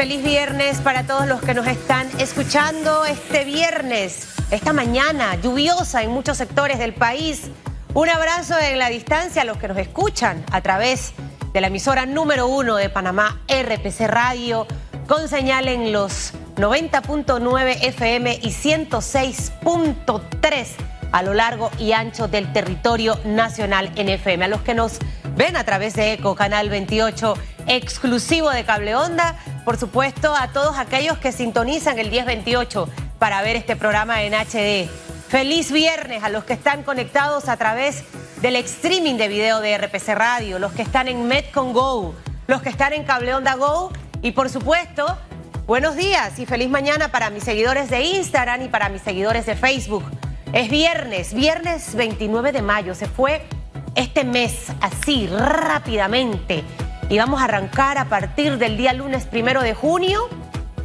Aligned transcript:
Feliz 0.00 0.24
viernes 0.24 0.78
para 0.78 1.06
todos 1.06 1.26
los 1.26 1.42
que 1.42 1.52
nos 1.52 1.66
están 1.66 2.08
escuchando 2.18 3.04
este 3.04 3.44
viernes, 3.44 4.28
esta 4.50 4.72
mañana 4.72 5.38
lluviosa 5.42 6.02
en 6.02 6.08
muchos 6.08 6.38
sectores 6.38 6.78
del 6.78 6.94
país. 6.94 7.50
Un 7.92 8.08
abrazo 8.08 8.58
en 8.58 8.78
la 8.78 8.88
distancia 8.88 9.42
a 9.42 9.44
los 9.44 9.58
que 9.58 9.68
nos 9.68 9.76
escuchan 9.76 10.42
a 10.52 10.62
través 10.62 11.12
de 11.52 11.60
la 11.60 11.66
emisora 11.66 12.06
número 12.06 12.46
uno 12.46 12.76
de 12.76 12.88
Panamá, 12.88 13.42
RPC 13.46 14.08
Radio, 14.08 14.66
con 15.06 15.28
señal 15.28 15.68
en 15.68 15.92
los 15.92 16.32
90.9 16.56 17.76
FM 17.82 18.38
y 18.40 18.52
106.3 18.52 20.66
a 21.12 21.22
lo 21.22 21.34
largo 21.34 21.70
y 21.78 21.92
ancho 21.92 22.26
del 22.26 22.50
territorio 22.54 23.20
nacional 23.26 23.92
en 23.96 24.08
FM. 24.08 24.46
A 24.46 24.48
los 24.48 24.62
que 24.62 24.72
nos 24.72 24.98
ven 25.36 25.56
a 25.56 25.64
través 25.64 25.94
de 25.94 26.14
ECO, 26.14 26.34
Canal 26.34 26.70
28, 26.70 27.34
exclusivo 27.66 28.48
de 28.50 28.64
Cable 28.64 28.94
Onda, 28.94 29.36
por 29.64 29.76
supuesto 29.76 30.34
a 30.34 30.48
todos 30.48 30.78
aquellos 30.78 31.18
que 31.18 31.32
sintonizan 31.32 31.98
el 31.98 32.10
1028 32.10 32.88
para 33.18 33.42
ver 33.42 33.56
este 33.56 33.76
programa 33.76 34.22
en 34.22 34.34
HD. 34.34 34.88
Feliz 35.28 35.70
viernes 35.70 36.22
a 36.24 36.28
los 36.28 36.44
que 36.44 36.54
están 36.54 36.82
conectados 36.82 37.48
a 37.48 37.56
través 37.56 38.04
del 38.40 38.56
streaming 38.56 39.16
de 39.16 39.28
video 39.28 39.60
de 39.60 39.76
RPC 39.78 40.14
Radio, 40.14 40.58
los 40.58 40.72
que 40.72 40.82
están 40.82 41.08
en 41.08 41.28
Metcon 41.28 41.72
Go, 41.72 42.14
los 42.46 42.62
que 42.62 42.68
están 42.70 42.92
en 42.92 43.04
Cable 43.04 43.34
Onda 43.34 43.54
Go 43.54 43.92
y 44.22 44.32
por 44.32 44.48
supuesto, 44.48 45.18
buenos 45.66 45.96
días 45.96 46.38
y 46.38 46.46
feliz 46.46 46.68
mañana 46.68 47.12
para 47.12 47.30
mis 47.30 47.44
seguidores 47.44 47.90
de 47.90 48.02
Instagram 48.02 48.62
y 48.62 48.68
para 48.68 48.88
mis 48.88 49.02
seguidores 49.02 49.46
de 49.46 49.54
Facebook. 49.54 50.04
Es 50.52 50.68
viernes, 50.68 51.32
viernes 51.32 51.94
29 51.94 52.52
de 52.52 52.62
mayo, 52.62 52.94
se 52.94 53.06
fue 53.06 53.46
este 53.94 54.24
mes 54.24 54.66
así 54.80 55.28
rápidamente 55.28 56.64
y 57.10 57.18
vamos 57.18 57.40
a 57.40 57.44
arrancar 57.44 57.98
a 57.98 58.04
partir 58.08 58.56
del 58.56 58.76
día 58.76 58.92
lunes 58.92 59.26
primero 59.26 59.62
de 59.62 59.74
junio 59.74 60.28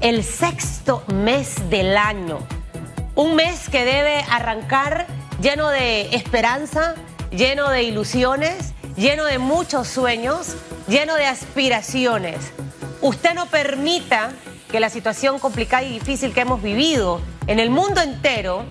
el 0.01 0.23
sexto 0.23 1.03
mes 1.13 1.69
del 1.69 1.95
año. 1.95 2.39
Un 3.13 3.35
mes 3.35 3.69
que 3.69 3.85
debe 3.85 4.25
arrancar 4.29 5.05
lleno 5.39 5.69
de 5.69 6.15
esperanza, 6.15 6.95
lleno 7.29 7.69
de 7.69 7.83
ilusiones, 7.83 8.73
lleno 8.97 9.25
de 9.25 9.37
muchos 9.37 9.87
sueños, 9.87 10.55
lleno 10.87 11.13
de 11.13 11.27
aspiraciones. 11.27 12.37
Usted 13.01 13.35
no 13.35 13.45
permita 13.45 14.31
que 14.71 14.79
la 14.79 14.89
situación 14.89 15.37
complicada 15.37 15.83
y 15.83 15.93
difícil 15.93 16.33
que 16.33 16.41
hemos 16.41 16.63
vivido 16.63 17.21
en 17.45 17.59
el 17.59 17.69
mundo 17.69 18.01
entero 18.01 18.65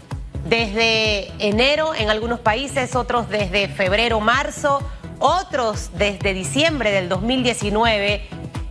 desde 0.45 1.33
enero 1.39 1.95
en 1.95 2.11
algunos 2.11 2.41
países, 2.41 2.97
otros 2.97 3.29
desde 3.31 3.69
febrero, 3.69 4.19
marzo, 4.19 4.83
otros 5.19 5.91
desde 5.97 6.35
diciembre 6.35 6.91
del 6.93 7.09
2019, 7.09 8.29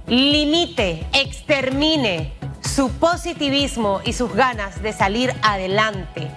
limite, 0.07 1.05
extermine 1.13 2.33
su 2.61 2.91
positivismo 2.91 4.01
y 4.03 4.13
sus 4.13 4.33
ganas 4.33 4.81
de 4.81 4.93
salir 4.93 5.33
adelante. 5.41 6.31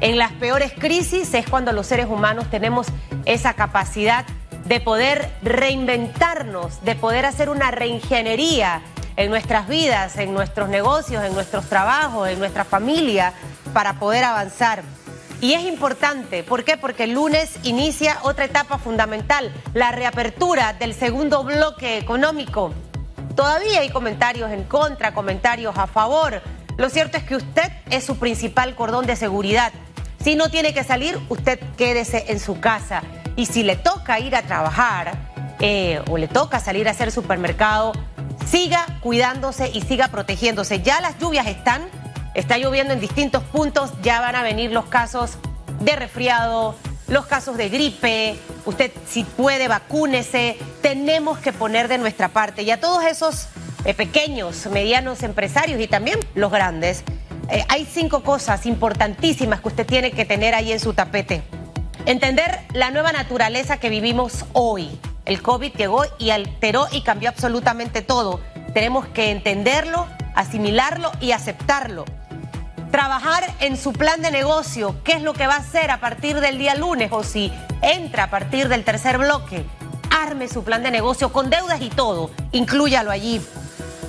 En 0.00 0.18
las 0.18 0.32
peores 0.32 0.72
crisis 0.72 1.32
es 1.34 1.48
cuando 1.48 1.72
los 1.72 1.86
seres 1.86 2.06
humanos 2.06 2.50
tenemos 2.50 2.86
esa 3.24 3.54
capacidad 3.54 4.24
de 4.64 4.80
poder 4.80 5.30
reinventarnos, 5.42 6.84
de 6.84 6.94
poder 6.94 7.26
hacer 7.26 7.48
una 7.48 7.70
reingeniería 7.70 8.82
en 9.16 9.30
nuestras 9.30 9.68
vidas, 9.68 10.16
en 10.16 10.32
nuestros 10.32 10.68
negocios, 10.68 11.24
en 11.24 11.34
nuestros 11.34 11.66
trabajos, 11.68 12.28
en 12.28 12.38
nuestra 12.38 12.64
familia, 12.64 13.32
para 13.72 13.94
poder 13.98 14.24
avanzar. 14.24 14.82
Y 15.42 15.54
es 15.54 15.64
importante, 15.64 16.44
¿por 16.44 16.62
qué? 16.62 16.76
Porque 16.76 17.02
el 17.02 17.14
lunes 17.14 17.58
inicia 17.64 18.18
otra 18.22 18.44
etapa 18.44 18.78
fundamental, 18.78 19.52
la 19.74 19.90
reapertura 19.90 20.72
del 20.72 20.94
segundo 20.94 21.42
bloque 21.42 21.98
económico. 21.98 22.72
Todavía 23.34 23.80
hay 23.80 23.90
comentarios 23.90 24.52
en 24.52 24.62
contra, 24.62 25.12
comentarios 25.12 25.76
a 25.76 25.88
favor. 25.88 26.40
Lo 26.76 26.88
cierto 26.88 27.16
es 27.18 27.24
que 27.24 27.34
usted 27.34 27.72
es 27.90 28.04
su 28.04 28.20
principal 28.20 28.76
cordón 28.76 29.04
de 29.04 29.16
seguridad. 29.16 29.72
Si 30.22 30.36
no 30.36 30.48
tiene 30.48 30.72
que 30.72 30.84
salir, 30.84 31.18
usted 31.28 31.58
quédese 31.76 32.26
en 32.28 32.38
su 32.38 32.60
casa. 32.60 33.02
Y 33.34 33.46
si 33.46 33.64
le 33.64 33.74
toca 33.74 34.20
ir 34.20 34.36
a 34.36 34.42
trabajar 34.42 35.12
eh, 35.58 36.00
o 36.08 36.18
le 36.18 36.28
toca 36.28 36.60
salir 36.60 36.86
a 36.86 36.92
hacer 36.92 37.10
supermercado, 37.10 37.90
siga 38.46 38.86
cuidándose 39.00 39.72
y 39.74 39.80
siga 39.80 40.06
protegiéndose. 40.06 40.82
Ya 40.82 41.00
las 41.00 41.18
lluvias 41.18 41.48
están 41.48 41.82
Está 42.34 42.56
lloviendo 42.56 42.94
en 42.94 43.00
distintos 43.00 43.42
puntos, 43.42 43.90
ya 44.02 44.20
van 44.20 44.36
a 44.36 44.42
venir 44.42 44.72
los 44.72 44.86
casos 44.86 45.32
de 45.80 45.96
resfriado, 45.96 46.74
los 47.08 47.26
casos 47.26 47.58
de 47.58 47.68
gripe. 47.68 48.38
Usted 48.64 48.90
si 49.06 49.24
puede 49.24 49.68
vacúnese. 49.68 50.56
Tenemos 50.80 51.38
que 51.38 51.52
poner 51.52 51.88
de 51.88 51.98
nuestra 51.98 52.28
parte. 52.28 52.62
Y 52.62 52.70
a 52.70 52.80
todos 52.80 53.04
esos 53.04 53.48
eh, 53.84 53.92
pequeños, 53.92 54.66
medianos 54.66 55.22
empresarios 55.22 55.78
y 55.78 55.88
también 55.88 56.18
los 56.34 56.50
grandes, 56.50 57.04
eh, 57.50 57.66
hay 57.68 57.84
cinco 57.84 58.22
cosas 58.22 58.64
importantísimas 58.64 59.60
que 59.60 59.68
usted 59.68 59.86
tiene 59.86 60.12
que 60.12 60.24
tener 60.24 60.54
ahí 60.54 60.72
en 60.72 60.80
su 60.80 60.94
tapete. 60.94 61.42
Entender 62.06 62.60
la 62.72 62.90
nueva 62.90 63.12
naturaleza 63.12 63.76
que 63.76 63.90
vivimos 63.90 64.46
hoy. 64.54 64.98
El 65.26 65.42
COVID 65.42 65.74
llegó 65.74 66.04
y 66.18 66.30
alteró 66.30 66.88
y 66.90 67.02
cambió 67.02 67.28
absolutamente 67.28 68.00
todo. 68.00 68.40
Tenemos 68.72 69.06
que 69.08 69.30
entenderlo, 69.30 70.06
asimilarlo 70.34 71.12
y 71.20 71.32
aceptarlo 71.32 72.06
trabajar 72.92 73.42
en 73.60 73.76
su 73.76 73.92
plan 73.92 74.20
de 74.20 74.30
negocio, 74.30 74.94
qué 75.02 75.14
es 75.14 75.22
lo 75.22 75.32
que 75.32 75.46
va 75.46 75.54
a 75.54 75.60
hacer 75.60 75.90
a 75.90 75.98
partir 75.98 76.38
del 76.40 76.58
día 76.58 76.74
lunes 76.74 77.10
o 77.10 77.24
si 77.24 77.50
entra 77.80 78.24
a 78.24 78.30
partir 78.30 78.68
del 78.68 78.84
tercer 78.84 79.18
bloque. 79.18 79.64
Arme 80.10 80.46
su 80.46 80.62
plan 80.62 80.82
de 80.82 80.90
negocio 80.90 81.32
con 81.32 81.48
deudas 81.48 81.80
y 81.80 81.88
todo, 81.88 82.30
inclúyalo 82.52 83.10
allí. 83.10 83.40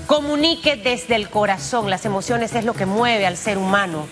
Comunique 0.05 0.75
desde 0.75 1.15
el 1.15 1.29
corazón, 1.29 1.89
las 1.89 2.05
emociones 2.05 2.53
es 2.53 2.65
lo 2.65 2.73
que 2.73 2.85
mueve 2.85 3.25
al 3.25 3.37
ser 3.37 3.57
humano. 3.57 4.05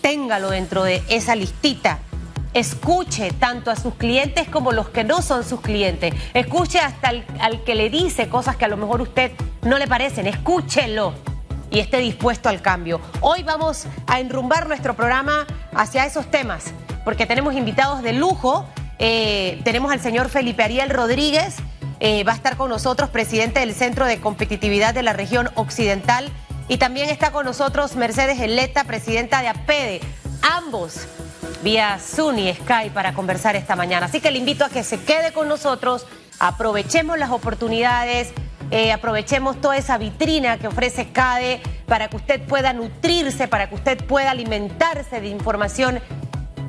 Téngalo 0.00 0.50
dentro 0.50 0.84
de 0.84 1.02
esa 1.10 1.36
listita. 1.36 1.98
Escuche 2.54 3.30
tanto 3.32 3.70
a 3.70 3.76
sus 3.76 3.94
clientes 3.94 4.48
como 4.48 4.72
los 4.72 4.88
que 4.88 5.04
no 5.04 5.20
son 5.20 5.44
sus 5.44 5.60
clientes. 5.60 6.14
Escuche 6.32 6.80
hasta 6.80 7.12
al 7.40 7.62
que 7.62 7.74
le 7.74 7.90
dice 7.90 8.30
cosas 8.30 8.56
que 8.56 8.64
a 8.64 8.68
lo 8.68 8.78
mejor 8.78 9.02
usted 9.02 9.32
no 9.62 9.78
le 9.78 9.86
parecen. 9.86 10.26
Escúchelo 10.26 11.12
y 11.70 11.80
esté 11.80 11.98
dispuesto 11.98 12.48
al 12.48 12.62
cambio. 12.62 13.00
Hoy 13.20 13.42
vamos 13.42 13.86
a 14.06 14.20
enrumbar 14.20 14.68
nuestro 14.68 14.94
programa 14.94 15.46
hacia 15.74 16.06
esos 16.06 16.30
temas, 16.30 16.72
porque 17.04 17.26
tenemos 17.26 17.54
invitados 17.54 18.02
de 18.02 18.12
lujo. 18.12 18.66
Eh, 18.98 19.60
tenemos 19.64 19.92
al 19.92 20.00
señor 20.00 20.28
Felipe 20.28 20.62
Ariel 20.62 20.90
Rodríguez, 20.90 21.56
eh, 22.00 22.24
va 22.24 22.32
a 22.32 22.36
estar 22.36 22.56
con 22.56 22.70
nosotros, 22.70 23.10
presidente 23.10 23.60
del 23.60 23.74
Centro 23.74 24.06
de 24.06 24.20
Competitividad 24.20 24.94
de 24.94 25.02
la 25.02 25.12
Región 25.12 25.50
Occidental. 25.54 26.30
Y 26.68 26.76
también 26.76 27.08
está 27.08 27.30
con 27.32 27.46
nosotros 27.46 27.96
Mercedes 27.96 28.40
Eleta, 28.40 28.84
presidenta 28.84 29.40
de 29.40 29.48
APEDE. 29.48 30.00
Ambos 30.42 31.06
vía 31.62 31.98
Zoom 31.98 32.38
y 32.38 32.54
Skype 32.54 32.90
para 32.90 33.14
conversar 33.14 33.56
esta 33.56 33.74
mañana. 33.74 34.06
Así 34.06 34.20
que 34.20 34.30
le 34.30 34.38
invito 34.38 34.64
a 34.64 34.68
que 34.68 34.84
se 34.84 35.00
quede 35.00 35.32
con 35.32 35.48
nosotros, 35.48 36.06
aprovechemos 36.38 37.18
las 37.18 37.30
oportunidades 37.30 38.32
eh, 38.70 38.92
aprovechemos 38.92 39.60
toda 39.60 39.76
esa 39.76 39.98
vitrina 39.98 40.58
que 40.58 40.68
ofrece 40.68 41.10
CADE 41.10 41.60
para 41.86 42.08
que 42.08 42.16
usted 42.16 42.40
pueda 42.42 42.72
nutrirse, 42.72 43.48
para 43.48 43.68
que 43.68 43.76
usted 43.76 44.04
pueda 44.04 44.30
alimentarse 44.30 45.20
de 45.20 45.28
información 45.28 46.00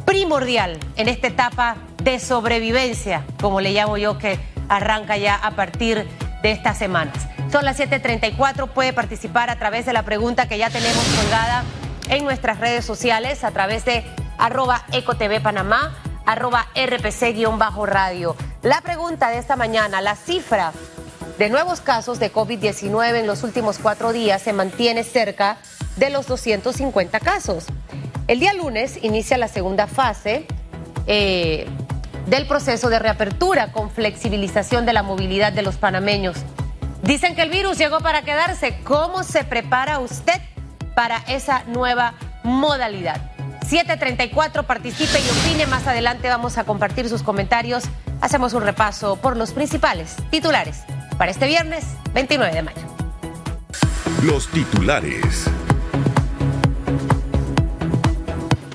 primordial 0.05 0.79
en 0.95 1.09
esta 1.09 1.27
etapa 1.27 1.75
de 2.01 2.19
sobrevivencia, 2.19 3.25
como 3.41 3.61
le 3.61 3.73
llamo 3.73 3.97
yo, 3.97 4.17
que 4.17 4.39
arranca 4.69 5.17
ya 5.17 5.35
a 5.35 5.51
partir 5.51 6.07
de 6.41 6.51
estas 6.51 6.77
semanas. 6.77 7.27
Son 7.51 7.65
las 7.65 7.77
7:34, 7.77 8.67
puede 8.67 8.93
participar 8.93 9.49
a 9.49 9.57
través 9.57 9.85
de 9.85 9.93
la 9.93 10.03
pregunta 10.03 10.47
que 10.47 10.57
ya 10.57 10.69
tenemos 10.69 11.03
colgada 11.21 11.63
en 12.09 12.23
nuestras 12.23 12.59
redes 12.59 12.85
sociales, 12.85 13.43
a 13.43 13.51
través 13.51 13.85
de 13.85 14.05
arroba 14.37 14.85
ecotv 14.91 15.41
panamá, 15.41 15.95
arroba 16.25 16.67
rpc-radio. 16.75 18.35
La 18.61 18.81
pregunta 18.81 19.29
de 19.29 19.37
esta 19.37 19.55
mañana, 19.55 20.01
la 20.01 20.15
cifra 20.15 20.71
de 21.39 21.49
nuevos 21.49 21.79
casos 21.79 22.19
de 22.19 22.33
COVID-19 22.33 23.15
en 23.15 23.25
los 23.25 23.43
últimos 23.43 23.79
cuatro 23.79 24.11
días 24.11 24.41
se 24.41 24.51
mantiene 24.51 25.05
cerca 25.05 25.57
de 25.95 26.09
los 26.09 26.27
250 26.27 27.17
casos. 27.21 27.63
El 28.27 28.41
día 28.41 28.53
lunes 28.53 28.99
inicia 29.03 29.37
la 29.37 29.47
segunda 29.47 29.87
fase 29.87 30.45
eh, 31.07 31.65
del 32.27 32.45
proceso 32.45 32.89
de 32.89 32.99
reapertura 32.99 33.71
con 33.71 33.89
flexibilización 33.89 34.85
de 34.85 34.91
la 34.91 35.01
movilidad 35.01 35.53
de 35.53 35.61
los 35.61 35.77
panameños. 35.77 36.35
Dicen 37.03 37.37
que 37.37 37.43
el 37.43 37.49
virus 37.49 37.77
llegó 37.77 38.01
para 38.01 38.23
quedarse. 38.23 38.77
¿Cómo 38.83 39.23
se 39.23 39.45
prepara 39.45 39.99
usted 39.99 40.41
para 40.93 41.19
esa 41.29 41.63
nueva 41.67 42.15
modalidad? 42.43 43.31
734, 43.65 44.63
participe 44.63 45.21
y 45.21 45.29
opine. 45.29 45.67
Más 45.67 45.87
adelante 45.87 46.27
vamos 46.27 46.57
a 46.57 46.65
compartir 46.65 47.07
sus 47.07 47.23
comentarios. 47.23 47.85
Hacemos 48.19 48.53
un 48.53 48.63
repaso 48.63 49.15
por 49.15 49.37
los 49.37 49.53
principales 49.53 50.17
titulares 50.31 50.83
para 51.19 51.31
este 51.31 51.47
viernes 51.47 51.83
29 52.13 52.55
de 52.55 52.61
mayo. 52.63 52.81
Los 54.23 54.47
titulares. 54.47 55.47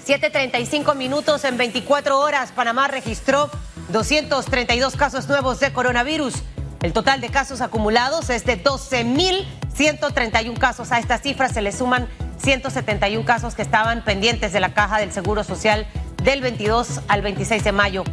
7.35 0.07 0.95
minutos 0.95 1.43
en 1.45 1.57
24 1.57 2.21
horas. 2.21 2.53
Panamá 2.53 2.87
registró 2.87 3.51
232 3.89 4.95
casos 4.95 5.27
nuevos 5.27 5.59
de 5.59 5.73
coronavirus. 5.73 6.35
El 6.83 6.93
total 6.93 7.23
de 7.23 7.31
casos 7.31 7.63
acumulados 7.63 8.29
es 8.29 8.45
de 8.45 8.63
12.000. 8.63 9.47
131 9.75 10.61
casos. 10.61 10.93
A 10.93 10.99
estas 10.99 11.23
cifras 11.23 11.53
se 11.53 11.63
le 11.63 11.73
suman 11.73 12.07
171 12.37 13.25
casos 13.25 13.55
que 13.55 13.63
estaban 13.63 14.05
pendientes 14.05 14.53
de 14.53 14.61
la 14.61 14.75
caja 14.75 14.99
del 14.99 15.11
Seguro 15.13 15.45
Social 15.45 15.87
del 16.23 16.43
22 16.43 17.01
al 17.09 17.23
26 17.23 17.65
de 17.65 17.73
mayo. 17.73 18.05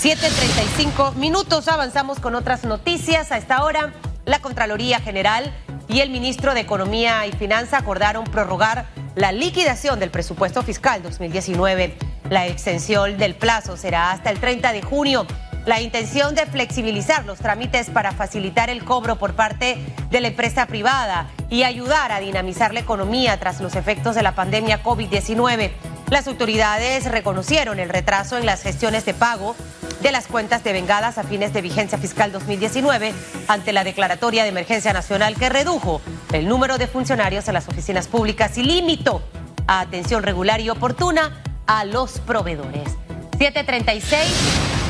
7.35 0.00 1.14
minutos, 1.14 1.66
avanzamos 1.68 2.20
con 2.20 2.34
otras 2.34 2.64
noticias. 2.64 3.32
A 3.32 3.38
esta 3.38 3.64
hora, 3.64 3.94
la 4.26 4.40
Contraloría 4.40 5.00
General 5.00 5.54
y 5.88 6.00
el 6.00 6.10
ministro 6.10 6.54
de 6.54 6.60
Economía 6.60 7.26
y 7.26 7.32
Finanza 7.32 7.78
acordaron 7.78 8.24
prorrogar 8.24 8.86
la 9.14 9.32
liquidación 9.32 9.98
del 9.98 10.10
presupuesto 10.10 10.62
fiscal 10.62 11.02
2019. 11.02 11.96
La 12.30 12.46
extensión 12.46 13.16
del 13.18 13.34
plazo 13.34 13.76
será 13.76 14.10
hasta 14.10 14.30
el 14.30 14.40
30 14.40 14.72
de 14.72 14.82
junio. 14.82 15.26
La 15.64 15.80
intención 15.80 16.34
de 16.34 16.46
flexibilizar 16.46 17.24
los 17.24 17.38
trámites 17.38 17.90
para 17.90 18.12
facilitar 18.12 18.70
el 18.70 18.84
cobro 18.84 19.16
por 19.16 19.34
parte 19.34 19.78
de 20.10 20.20
la 20.20 20.28
empresa 20.28 20.66
privada 20.66 21.28
y 21.50 21.64
ayudar 21.64 22.12
a 22.12 22.20
dinamizar 22.20 22.72
la 22.72 22.80
economía 22.80 23.38
tras 23.38 23.60
los 23.60 23.74
efectos 23.74 24.14
de 24.14 24.22
la 24.22 24.34
pandemia 24.34 24.82
COVID-19. 24.82 25.72
Las 26.10 26.28
autoridades 26.28 27.10
reconocieron 27.10 27.80
el 27.80 27.88
retraso 27.88 28.38
en 28.38 28.46
las 28.46 28.62
gestiones 28.62 29.04
de 29.04 29.14
pago 29.14 29.56
de 30.00 30.12
las 30.12 30.26
cuentas 30.26 30.62
devengadas 30.64 31.18
a 31.18 31.24
fines 31.24 31.52
de 31.52 31.62
vigencia 31.62 31.98
fiscal 31.98 32.32
2019 32.32 33.12
ante 33.48 33.72
la 33.72 33.84
declaratoria 33.84 34.42
de 34.42 34.50
emergencia 34.50 34.92
nacional 34.92 35.36
que 35.36 35.48
redujo 35.48 36.00
el 36.32 36.48
número 36.48 36.78
de 36.78 36.86
funcionarios 36.86 37.48
en 37.48 37.54
las 37.54 37.68
oficinas 37.68 38.08
públicas 38.08 38.56
y 38.58 38.62
limitó 38.62 39.22
a 39.66 39.80
atención 39.80 40.22
regular 40.22 40.60
y 40.60 40.70
oportuna 40.70 41.42
a 41.66 41.84
los 41.84 42.20
proveedores. 42.20 42.96
736, 43.38 44.22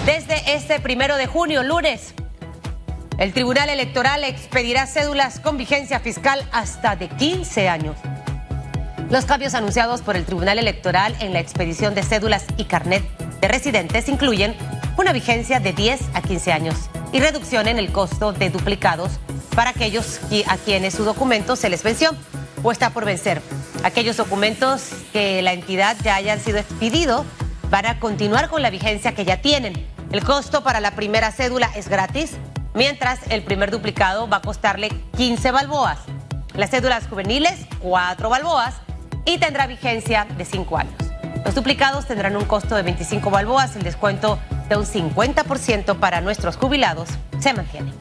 desde 0.04 0.54
este 0.54 0.80
primero 0.80 1.16
de 1.16 1.26
junio, 1.26 1.62
lunes, 1.62 2.14
el 3.18 3.32
Tribunal 3.32 3.70
Electoral 3.70 4.24
expedirá 4.24 4.86
cédulas 4.86 5.40
con 5.40 5.56
vigencia 5.56 6.00
fiscal 6.00 6.46
hasta 6.52 6.96
de 6.96 7.08
15 7.08 7.68
años. 7.68 7.96
Los 9.08 9.24
cambios 9.24 9.54
anunciados 9.54 10.02
por 10.02 10.16
el 10.16 10.24
Tribunal 10.24 10.58
Electoral 10.58 11.16
en 11.20 11.32
la 11.32 11.40
expedición 11.40 11.94
de 11.94 12.02
cédulas 12.02 12.44
y 12.56 12.64
carnet 12.64 13.02
de 13.40 13.48
residentes 13.48 14.08
incluyen 14.08 14.54
una 14.96 15.12
vigencia 15.12 15.60
de 15.60 15.72
10 15.72 16.00
a 16.14 16.22
15 16.22 16.52
años 16.52 16.74
y 17.12 17.20
reducción 17.20 17.68
en 17.68 17.78
el 17.78 17.92
costo 17.92 18.32
de 18.32 18.50
duplicados 18.50 19.12
para 19.54 19.70
aquellos 19.70 20.20
a 20.48 20.56
quienes 20.56 20.94
su 20.94 21.04
documento 21.04 21.56
se 21.56 21.68
les 21.68 21.82
venció 21.82 22.14
o 22.62 22.72
está 22.72 22.90
por 22.90 23.04
vencer. 23.04 23.42
Aquellos 23.84 24.16
documentos 24.16 24.90
que 25.12 25.42
la 25.42 25.52
entidad 25.52 25.96
ya 26.02 26.14
hayan 26.14 26.40
sido 26.40 26.58
expedidos 26.58 27.24
van 27.70 27.86
a 27.86 28.00
continuar 28.00 28.48
con 28.48 28.62
la 28.62 28.70
vigencia 28.70 29.14
que 29.14 29.24
ya 29.24 29.40
tienen. 29.40 29.86
El 30.12 30.24
costo 30.24 30.62
para 30.62 30.80
la 30.80 30.92
primera 30.92 31.30
cédula 31.30 31.70
es 31.74 31.88
gratis, 31.88 32.32
mientras 32.74 33.20
el 33.28 33.42
primer 33.42 33.70
duplicado 33.70 34.28
va 34.28 34.38
a 34.38 34.42
costarle 34.42 34.88
15 35.16 35.50
balboas. 35.50 35.98
Las 36.54 36.70
cédulas 36.70 37.06
juveniles, 37.06 37.66
4 37.80 38.30
balboas 38.30 38.74
y 39.24 39.38
tendrá 39.38 39.66
vigencia 39.66 40.26
de 40.36 40.44
5 40.44 40.78
años. 40.78 40.94
Los 41.44 41.54
duplicados 41.54 42.06
tendrán 42.06 42.36
un 42.36 42.44
costo 42.44 42.74
de 42.76 42.82
25 42.82 43.30
balboas, 43.30 43.76
el 43.76 43.82
descuento 43.82 44.38
de 44.68 44.76
un 44.76 44.84
50% 44.84 45.98
para 45.98 46.20
nuestros 46.20 46.56
jubilados 46.56 47.08
se 47.40 47.52
mantiene. 47.52 47.92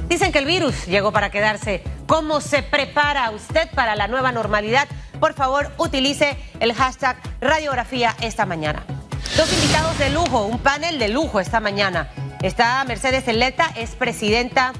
Dicen 0.09 0.33
que 0.33 0.39
el 0.39 0.47
virus 0.47 0.87
llegó 0.87 1.13
para 1.13 1.31
quedarse. 1.31 1.83
¿Cómo 2.07 2.41
se 2.41 2.63
prepara 2.63 3.31
usted 3.31 3.71
para 3.75 3.97
la 3.97 4.09
nueva 4.09 4.33
normalidad? 4.33 4.89
Por 5.21 5.35
favor, 5.35 5.73
utilice 5.79 6.37
el 6.61 6.75
hashtag 6.75 7.17
radiografía 7.41 8.15
esta 8.21 8.45
mañana. 8.45 8.85
Dos 9.37 9.53
invitados 9.53 9.99
de 9.99 10.11
lujo, 10.11 10.45
un 10.45 10.59
panel 10.59 10.99
de 10.99 11.09
lujo 11.09 11.41
esta 11.41 11.61
mañana. 11.61 12.11
Está 12.43 12.85
Mercedes 12.85 13.27
Eleta, 13.27 13.73
es 13.77 13.91
presidenta 13.91 14.73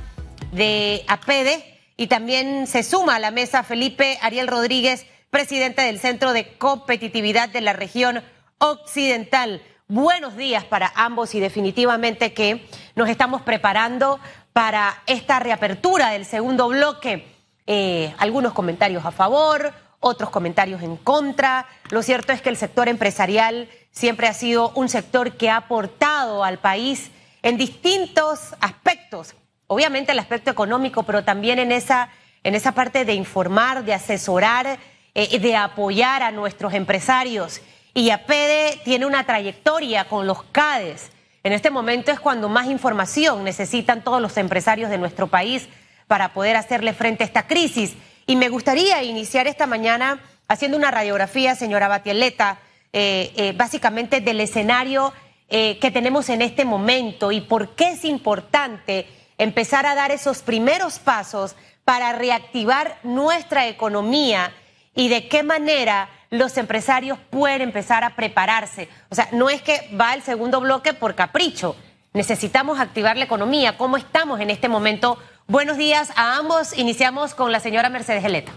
de 0.53 1.05
APEDE 1.09 1.81
y 1.97 2.09
también 2.09 2.67
se 2.67 2.83
suma 2.83 3.17
a 3.17 3.19
la 3.21 3.31
mesa 3.31 3.63
Felipe 3.63 4.19
Ariel 4.21 4.49
Rodríguez, 4.49 5.07
presidente 5.35 5.83
del 5.83 5.99
Centro 5.99 6.33
de 6.33 6.57
Competitividad 6.59 7.49
de 7.49 7.61
la 7.61 7.73
región 7.73 8.23
occidental. 8.59 9.61
Buenos 9.89 10.37
días 10.37 10.63
para 10.63 10.93
ambos 10.95 11.35
y 11.35 11.41
definitivamente 11.41 12.33
que 12.33 12.65
nos 12.95 13.09
estamos 13.09 13.43
preparando 13.43 14.21
para 14.53 15.03
esta 15.09 15.41
reapertura 15.41 16.11
del 16.11 16.25
segundo 16.25 16.69
bloque. 16.69 17.27
Eh, 17.67 18.15
algunos 18.19 18.53
comentarios 18.53 19.05
a 19.05 19.11
favor, 19.11 19.75
otros 19.99 20.31
comentarios 20.31 20.83
en 20.83 20.97
contra. 20.97 21.67
Lo 21.91 22.05
cierto 22.05 22.33
es 22.33 22.41
que 22.41 22.51
el 22.51 22.57
sector 22.57 22.89
empresarial 22.89 23.69
siempre 23.91 24.29
ha 24.29 24.35
sido 24.35 24.71
un 24.77 24.89
sector 24.89 25.33
que 25.33 25.51
ha 25.51 25.57
aportado 25.57 26.45
al 26.45 26.61
país 26.61 27.11
en 27.43 27.57
distintos 27.57 28.55
aspectos. 28.61 29.35
Obviamente 29.67 30.13
el 30.13 30.21
aspecto 30.21 30.53
económico, 30.53 31.03
pero 31.03 31.25
también 31.25 31.59
en 31.59 31.73
esa, 31.73 32.11
en 32.45 32.55
esa 32.55 32.71
parte 32.71 33.05
de 33.05 33.15
informar, 33.15 33.85
de 33.85 33.95
asesorar 33.95 34.79
eh, 35.17 35.39
de 35.39 35.55
apoyar 35.55 36.25
a 36.25 36.33
nuestros 36.33 36.75
empresarios. 36.75 37.61
Y 37.95 38.11
APEDE 38.11 38.81
tiene 38.85 39.07
una 39.07 39.25
trayectoria 39.25 40.07
con 40.07 40.27
los 40.27 40.43
CADES. 40.43 41.11
En 41.45 41.53
este 41.53 41.71
momento 41.71 42.11
es 42.11 42.19
cuando 42.19 42.49
más 42.49 42.67
información 42.67 43.45
necesitan 43.45 44.03
todos 44.03 44.21
los 44.21 44.37
empresarios 44.37 44.91
de 44.91 44.99
nuestro 44.99 45.29
país 45.29 45.69
para 46.09 46.33
poder 46.33 46.57
hacerle 46.57 46.95
frente 46.95 47.23
a 47.23 47.27
esta 47.27 47.47
crisis. 47.47 47.95
Y 48.27 48.35
me 48.35 48.49
gustaría 48.49 49.05
iniciar 49.05 49.47
esta 49.47 49.69
mañana 49.69 50.21
haciendo 50.49 50.77
una 50.77 50.91
radiografía, 50.91 51.55
señora 51.55 51.87
Batieleta, 51.87 52.59
eh, 52.93 53.33
eh, 53.37 53.53
básicamente 53.57 54.21
del 54.21 54.41
escenario 54.41 55.13
que 55.47 55.91
tenemos 55.93 56.31
en 56.31 56.43
este 56.43 56.65
momento 56.65 57.31
y 57.31 57.41
por 57.41 57.77
qué 57.77 57.91
es 57.91 58.05
importante 58.05 59.07
empezar 59.39 59.87
a 59.87 59.95
dar 59.95 60.11
esos 60.11 60.43
primeros 60.43 60.99
pasos 60.99 61.55
para 61.85 62.13
reactivar 62.13 62.99
nuestra 63.05 63.69
economía 63.69 64.53
y 64.95 65.09
de 65.09 65.29
qué 65.29 65.43
manera 65.43 66.09
los 66.31 66.57
empresarios 66.57 67.19
pueden 67.31 67.63
empezar 67.63 68.05
a 68.05 68.17
prepararse? 68.17 68.89
O 69.11 69.15
sea, 69.15 69.29
no 69.33 69.51
es 69.51 69.63
que 69.63 69.91
va 69.99 70.15
el 70.15 70.23
segundo 70.23 70.61
bloque 70.61 70.95
por 70.95 71.15
capricho. 71.15 71.77
Necesitamos 72.13 72.79
activar 72.79 73.17
la 73.17 73.25
economía. 73.25 73.77
¿Cómo 73.77 73.97
estamos 73.97 74.41
en 74.41 74.51
este 74.51 74.69
momento? 74.69 75.19
Buenos 75.47 75.77
días 75.77 76.13
a 76.17 76.37
ambos. 76.37 76.77
Iniciamos 76.79 77.35
con 77.35 77.51
la 77.51 77.61
señora 77.61 77.91
Mercedes 77.91 78.23
Geleta. 78.23 78.53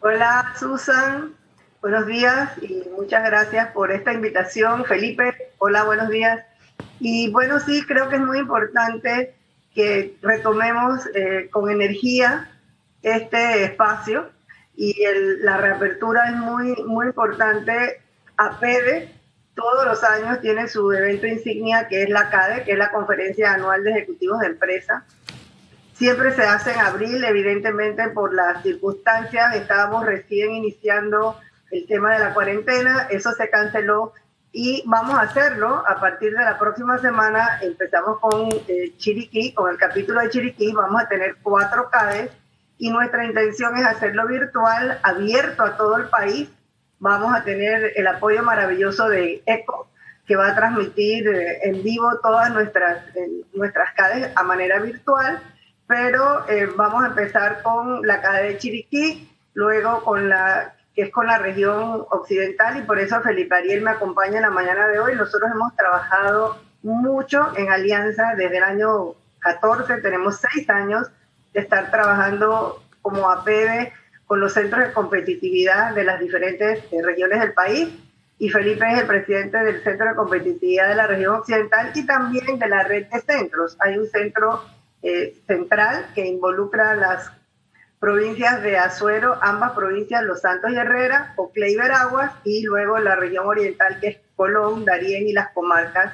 Hola, 0.00 0.52
Susan. 0.58 1.34
Buenos 1.80 2.06
días 2.06 2.50
y 2.62 2.82
muchas 2.96 3.24
gracias 3.24 3.68
por 3.72 3.92
esta 3.92 4.12
invitación. 4.12 4.84
Felipe, 4.84 5.34
hola, 5.58 5.84
buenos 5.84 6.08
días. 6.08 6.40
Y 7.00 7.30
bueno, 7.30 7.60
sí, 7.60 7.82
creo 7.86 8.08
que 8.08 8.16
es 8.16 8.22
muy 8.22 8.38
importante 8.38 9.34
que 9.74 10.16
retomemos 10.22 11.06
eh, 11.14 11.48
con 11.50 11.70
energía 11.70 12.50
este 13.02 13.64
espacio 13.64 14.30
y 14.76 14.94
la 15.40 15.56
reapertura 15.56 16.28
es 16.28 16.36
muy, 16.36 16.74
muy 16.84 17.06
importante. 17.06 18.02
APEDE 18.36 19.16
todos 19.54 19.86
los 19.86 20.04
años 20.04 20.40
tiene 20.42 20.68
su 20.68 20.92
evento 20.92 21.26
insignia 21.26 21.88
que 21.88 22.02
es 22.02 22.10
la 22.10 22.28
CADE, 22.28 22.64
que 22.64 22.72
es 22.72 22.78
la 22.78 22.90
Conferencia 22.90 23.54
Anual 23.54 23.82
de 23.82 23.92
Ejecutivos 23.92 24.38
de 24.40 24.48
Empresa. 24.48 25.04
Siempre 25.94 26.34
se 26.34 26.42
hace 26.42 26.72
en 26.72 26.80
abril, 26.80 27.24
evidentemente 27.24 28.10
por 28.10 28.34
las 28.34 28.62
circunstancias, 28.62 29.56
estábamos 29.56 30.04
recién 30.04 30.52
iniciando 30.52 31.40
el 31.70 31.86
tema 31.86 32.12
de 32.12 32.18
la 32.18 32.34
cuarentena, 32.34 33.08
eso 33.10 33.32
se 33.32 33.48
canceló 33.48 34.12
y 34.52 34.82
vamos 34.86 35.18
a 35.18 35.22
hacerlo 35.22 35.82
a 35.86 35.98
partir 35.98 36.32
de 36.32 36.44
la 36.44 36.58
próxima 36.58 36.98
semana. 36.98 37.58
Empezamos 37.62 38.20
con 38.20 38.50
eh, 38.68 38.92
Chiriquí, 38.98 39.54
con 39.54 39.70
el 39.70 39.78
capítulo 39.78 40.20
de 40.20 40.28
Chiriquí, 40.28 40.72
vamos 40.72 41.02
a 41.02 41.08
tener 41.08 41.36
cuatro 41.42 41.88
CADES 41.90 42.30
y 42.78 42.90
nuestra 42.90 43.24
intención 43.24 43.76
es 43.76 43.86
hacerlo 43.86 44.26
virtual, 44.26 44.98
abierto 45.02 45.62
a 45.62 45.76
todo 45.76 45.96
el 45.96 46.08
país. 46.08 46.50
Vamos 46.98 47.34
a 47.34 47.44
tener 47.44 47.92
el 47.96 48.06
apoyo 48.06 48.42
maravilloso 48.42 49.08
de 49.08 49.42
ECO, 49.46 49.88
que 50.26 50.36
va 50.36 50.48
a 50.48 50.56
transmitir 50.56 51.28
eh, 51.28 51.60
en 51.62 51.82
vivo 51.82 52.18
todas 52.22 52.50
nuestras, 52.52 53.04
nuestras 53.54 53.94
CADES 53.94 54.32
a 54.34 54.42
manera 54.42 54.80
virtual, 54.80 55.40
pero 55.86 56.48
eh, 56.48 56.68
vamos 56.74 57.04
a 57.04 57.08
empezar 57.08 57.62
con 57.62 58.06
la 58.06 58.20
CADE 58.20 58.48
de 58.48 58.58
Chiriquí, 58.58 59.30
luego 59.54 60.02
con 60.02 60.28
la 60.28 60.72
que 60.94 61.02
es 61.02 61.12
con 61.12 61.26
la 61.26 61.36
región 61.36 62.06
occidental 62.08 62.78
y 62.78 62.82
por 62.82 62.98
eso 62.98 63.20
Felipe 63.20 63.54
Ariel 63.54 63.82
me 63.82 63.90
acompaña 63.90 64.36
en 64.36 64.42
la 64.42 64.50
mañana 64.50 64.88
de 64.88 64.98
hoy. 64.98 65.14
Nosotros 65.14 65.50
hemos 65.54 65.76
trabajado 65.76 66.58
mucho 66.82 67.52
en 67.54 67.70
alianza 67.70 68.34
desde 68.34 68.56
el 68.56 68.64
año 68.64 69.12
14, 69.40 69.98
tenemos 69.98 70.38
seis 70.40 70.68
años 70.70 71.10
estar 71.60 71.90
trabajando 71.90 72.82
como 73.02 73.30
APB 73.30 73.92
con 74.26 74.40
los 74.40 74.52
centros 74.52 74.86
de 74.86 74.92
competitividad 74.92 75.94
de 75.94 76.04
las 76.04 76.20
diferentes 76.20 76.84
eh, 76.90 77.02
regiones 77.02 77.40
del 77.40 77.52
país. 77.52 77.88
Y 78.38 78.50
Felipe 78.50 78.84
es 78.92 79.00
el 79.00 79.06
presidente 79.06 79.56
del 79.58 79.82
Centro 79.82 80.08
de 80.08 80.14
Competitividad 80.14 80.88
de 80.88 80.94
la 80.94 81.06
región 81.06 81.36
occidental 81.36 81.92
y 81.94 82.04
también 82.04 82.58
de 82.58 82.68
la 82.68 82.82
red 82.82 83.06
de 83.06 83.20
centros. 83.20 83.76
Hay 83.80 83.96
un 83.96 84.06
centro 84.08 84.62
eh, 85.02 85.34
central 85.46 86.08
que 86.14 86.26
involucra 86.26 86.94
las 86.96 87.32
provincias 87.98 88.62
de 88.62 88.76
Azuero, 88.76 89.38
ambas 89.40 89.72
provincias, 89.72 90.22
Los 90.22 90.42
Santos 90.42 90.70
y 90.70 90.76
Herrera, 90.76 91.32
Oclé 91.36 91.70
y 91.70 91.76
Veraguas, 91.76 92.32
y 92.44 92.62
luego 92.62 92.98
la 92.98 93.16
región 93.16 93.46
oriental 93.46 93.98
que 94.00 94.08
es 94.08 94.18
Colón, 94.36 94.84
Darién 94.84 95.26
y 95.26 95.32
las 95.32 95.52
comarcas 95.52 96.12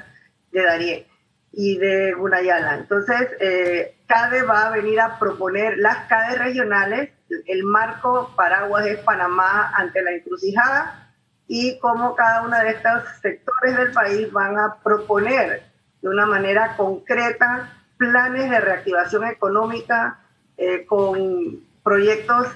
de 0.53 0.63
Darién 0.63 1.12
y 1.53 1.79
de 1.79 2.13
Gunayala. 2.15 2.77
Entonces, 2.77 3.29
eh, 3.41 3.97
CADE 4.07 4.43
va 4.43 4.67
a 4.67 4.71
venir 4.71 5.01
a 5.01 5.19
proponer 5.19 5.79
las 5.79 6.07
CADE 6.09 6.39
regionales, 6.39 7.11
el 7.47 7.65
marco 7.65 8.33
paraguas 8.37 8.87
es 8.87 8.99
Panamá 9.01 9.73
ante 9.75 10.03
la 10.03 10.13
encrucijada 10.13 11.15
y 11.47 11.79
cómo 11.81 12.15
cada 12.15 12.43
uno 12.43 12.59
de 12.59 12.71
estos 12.71 13.05
sectores 13.21 13.77
del 13.77 13.93
país 13.93 14.31
van 14.33 14.59
a 14.59 14.77
proponer 14.83 15.63
de 16.01 16.09
una 16.09 16.27
manera 16.27 16.77
concreta 16.77 17.73
planes 17.97 18.51
de 18.51 18.61
reactivación 18.61 19.25
económica 19.27 20.19
eh, 20.57 20.85
con 20.87 21.61
proyectos 21.83 22.49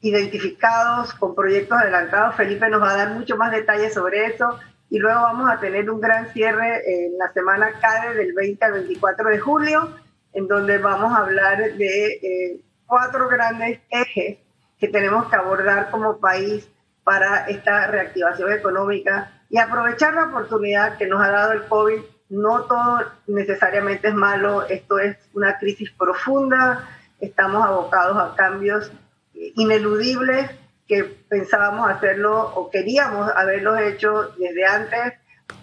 identificados, 0.00 1.14
con 1.14 1.34
proyectos 1.34 1.78
adelantados. 1.78 2.34
Felipe 2.34 2.68
nos 2.68 2.82
va 2.82 2.90
a 2.90 2.96
dar 2.96 3.10
mucho 3.10 3.36
más 3.36 3.52
detalles 3.52 3.94
sobre 3.94 4.26
eso 4.26 4.58
y 4.90 4.98
luego 4.98 5.20
vamos 5.22 5.50
a 5.50 5.58
tener 5.58 5.90
un 5.90 6.00
gran 6.00 6.32
cierre 6.32 6.82
en 6.86 7.18
la 7.18 7.32
semana 7.32 7.72
CADE 7.80 8.14
del 8.14 8.32
20 8.32 8.64
al 8.64 8.72
24 8.72 9.30
de 9.30 9.38
julio, 9.38 9.90
en 10.32 10.46
donde 10.46 10.78
vamos 10.78 11.12
a 11.12 11.22
hablar 11.22 11.58
de 11.74 12.06
eh, 12.06 12.60
cuatro 12.86 13.28
grandes 13.28 13.80
ejes 13.90 14.38
que 14.78 14.88
tenemos 14.88 15.28
que 15.28 15.36
abordar 15.36 15.90
como 15.90 16.18
país 16.18 16.68
para 17.02 17.46
esta 17.46 17.86
reactivación 17.86 18.52
económica 18.52 19.32
y 19.50 19.58
aprovechar 19.58 20.14
la 20.14 20.24
oportunidad 20.24 20.96
que 20.96 21.06
nos 21.06 21.20
ha 21.20 21.30
dado 21.30 21.52
el 21.52 21.64
COVID. 21.66 22.00
No 22.30 22.62
todo 22.62 23.00
necesariamente 23.26 24.08
es 24.08 24.14
malo, 24.14 24.66
esto 24.68 24.98
es 24.98 25.16
una 25.34 25.58
crisis 25.58 25.90
profunda, 25.92 26.88
estamos 27.20 27.64
abocados 27.64 28.16
a 28.16 28.34
cambios 28.34 28.90
ineludibles 29.34 30.50
que 30.86 31.04
pensábamos 31.04 31.88
hacerlo 31.90 32.52
o 32.54 32.70
queríamos 32.70 33.30
haberlo 33.34 33.76
hecho 33.76 34.34
desde 34.38 34.64
antes 34.66 35.14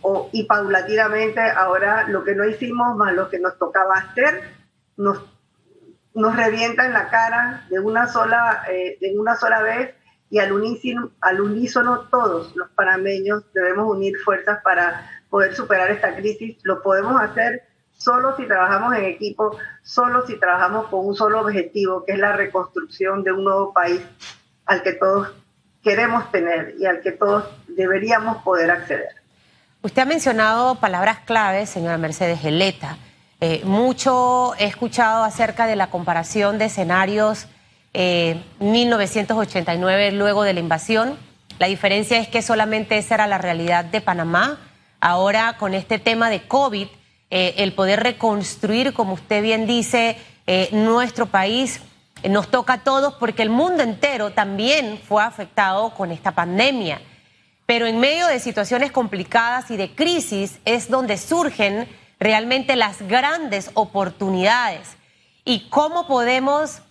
o, 0.02 0.30
y 0.32 0.44
paulatinamente 0.44 1.42
ahora 1.42 2.08
lo 2.08 2.24
que 2.24 2.36
no 2.36 2.48
hicimos 2.48 2.96
más 2.96 3.14
lo 3.14 3.30
que 3.30 3.40
nos 3.40 3.58
tocaba 3.58 3.96
hacer 3.96 4.42
nos, 4.98 5.24
nos 6.14 6.36
revienta 6.36 6.86
en 6.86 6.94
la 6.94 7.10
cara 7.10 7.66
de 7.70 7.80
una 7.80 8.08
sola, 8.08 8.64
eh, 8.70 8.98
de 9.00 9.18
una 9.18 9.36
sola 9.36 9.62
vez 9.62 9.96
y 10.30 10.40
al 10.40 10.54
unísono, 10.54 11.12
al 11.22 11.42
unísono 11.42 12.08
todos 12.10 12.56
los 12.56 12.70
panameños 12.70 13.44
debemos 13.54 13.94
unir 13.94 14.18
fuerzas 14.20 14.60
para 14.64 15.10
poder 15.30 15.54
superar 15.54 15.92
esta 15.92 16.16
crisis. 16.16 16.58
Lo 16.64 16.82
podemos 16.82 17.22
hacer 17.22 17.64
solo 17.92 18.36
si 18.38 18.46
trabajamos 18.48 18.96
en 18.96 19.06
equipo, 19.06 19.58
solo 19.84 20.26
si 20.26 20.38
trabajamos 20.38 20.88
con 20.88 21.06
un 21.06 21.16
solo 21.16 21.42
objetivo, 21.42 22.06
que 22.06 22.14
es 22.14 22.20
la 22.20 22.34
reconstrucción 22.34 23.24
de 23.24 23.34
un 23.34 23.44
nuevo 23.44 23.74
país 23.74 24.02
al 24.66 24.84
que 24.84 24.94
todos 24.94 25.30
queremos 25.84 26.32
tener 26.32 26.76
y 26.80 26.86
al 26.86 27.02
que 27.02 27.12
todos 27.12 27.44
deberíamos 27.68 28.42
poder 28.44 28.72
acceder. 28.72 29.10
Usted 29.82 30.04
ha 30.04 30.06
mencionado 30.06 30.76
palabras 30.76 31.18
claves, 31.26 31.70
señora 31.70 31.98
Mercedes 31.98 32.40
Geleta. 32.40 32.96
Eh, 33.40 33.62
mucho 33.64 34.54
he 34.60 34.66
escuchado 34.66 35.24
acerca 35.24 35.66
de 35.66 35.76
la 35.76 35.88
comparación 35.88 36.60
de 36.60 36.66
escenarios 36.66 37.48
1989 37.94 40.08
eh, 40.08 40.12
luego 40.12 40.44
de 40.44 40.54
la 40.54 40.60
invasión. 40.60 41.18
La 41.58 41.66
diferencia 41.66 42.20
es 42.20 42.28
que 42.28 42.44
solamente 42.44 43.00
esa 43.00 43.16
era 43.16 43.26
la 43.26 43.40
realidad 43.40 43.86
de 43.86 44.02
Panamá. 44.02 44.60
Ahora 45.00 45.58
con 45.58 45.74
este 45.74 45.98
tema 45.98 46.30
de 46.30 46.48
COVID, 46.48 46.88
eh, 47.32 47.56
el 47.58 47.74
poder 47.74 48.04
reconstruir, 48.04 48.94
como 48.94 49.14
usted 49.14 49.42
bien 49.42 49.66
dice, 49.66 50.18
nuestro 50.72 51.26
país 51.28 51.82
nos 52.30 52.50
toca 52.50 52.74
a 52.74 52.84
todos 52.84 53.16
porque 53.16 53.42
el 53.42 53.50
mundo 53.50 53.84
entero 53.84 54.32
también 54.32 55.00
fue 55.08 55.24
afectado 55.24 55.92
con 55.92 56.12
esta 56.12 56.32
pandemia. 56.32 57.02
Pero 57.66 57.86
en 57.86 58.00
medio 58.00 58.28
de 58.28 58.40
situaciones 58.40 58.92
complicadas 58.92 59.72
y 59.72 59.78
de 59.78 59.96
crisis 59.96 60.60
es 60.66 60.90
donde 60.90 61.18
surgen 61.18 61.88
realmente 62.20 62.76
las 62.76 63.02
grandes 63.02 63.72
oportunidades. 63.74 64.98
¿Y 65.46 65.70
cómo 65.70 66.06
podemos 66.06 66.82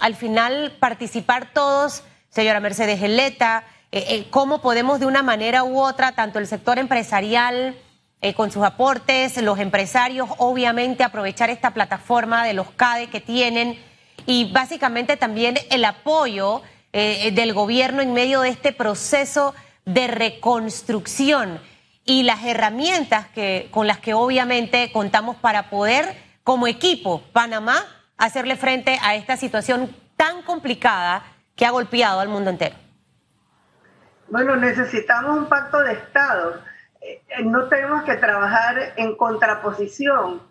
al 0.00 0.16
final 0.16 0.76
participar 0.80 1.52
todos, 1.52 2.02
señora 2.30 2.58
Mercedes 2.58 2.98
Geleta? 2.98 3.64
Eh, 3.92 4.04
eh, 4.08 4.26
¿Cómo 4.30 4.60
podemos 4.60 4.98
de 4.98 5.06
una 5.06 5.22
manera 5.22 5.62
u 5.62 5.80
otra, 5.80 6.12
tanto 6.12 6.38
el 6.38 6.46
sector 6.46 6.78
empresarial, 6.78 7.76
eh, 8.22 8.34
con 8.34 8.50
sus 8.50 8.64
aportes, 8.64 9.36
los 9.42 9.58
empresarios, 9.58 10.28
obviamente 10.38 11.04
aprovechar 11.04 11.50
esta 11.50 11.72
plataforma 11.72 12.44
de 12.44 12.54
los 12.54 12.70
CADE 12.70 13.08
que 13.08 13.20
tienen? 13.20 13.78
Y 14.26 14.52
básicamente 14.52 15.16
también 15.16 15.56
el 15.70 15.84
apoyo 15.84 16.62
eh, 16.92 17.30
del 17.32 17.52
gobierno 17.52 18.02
en 18.02 18.12
medio 18.12 18.40
de 18.40 18.48
este 18.48 18.72
proceso 18.72 19.54
de 19.84 20.08
reconstrucción 20.08 21.60
y 22.04 22.24
las 22.24 22.44
herramientas 22.44 23.26
que, 23.28 23.68
con 23.70 23.86
las 23.86 23.98
que 23.98 24.14
obviamente 24.14 24.90
contamos 24.92 25.36
para 25.36 25.70
poder, 25.70 26.16
como 26.42 26.66
equipo, 26.66 27.22
Panamá, 27.32 27.84
hacerle 28.16 28.56
frente 28.56 28.98
a 29.02 29.14
esta 29.14 29.36
situación 29.36 29.94
tan 30.16 30.42
complicada 30.42 31.22
que 31.54 31.64
ha 31.64 31.70
golpeado 31.70 32.20
al 32.20 32.28
mundo 32.28 32.50
entero. 32.50 32.76
Bueno, 34.28 34.56
necesitamos 34.56 35.38
un 35.38 35.46
pacto 35.46 35.78
de 35.78 35.92
Estado. 35.92 36.60
Eh, 37.00 37.22
no 37.44 37.68
tenemos 37.68 38.04
que 38.04 38.14
trabajar 38.16 38.94
en 38.96 39.16
contraposición, 39.16 40.42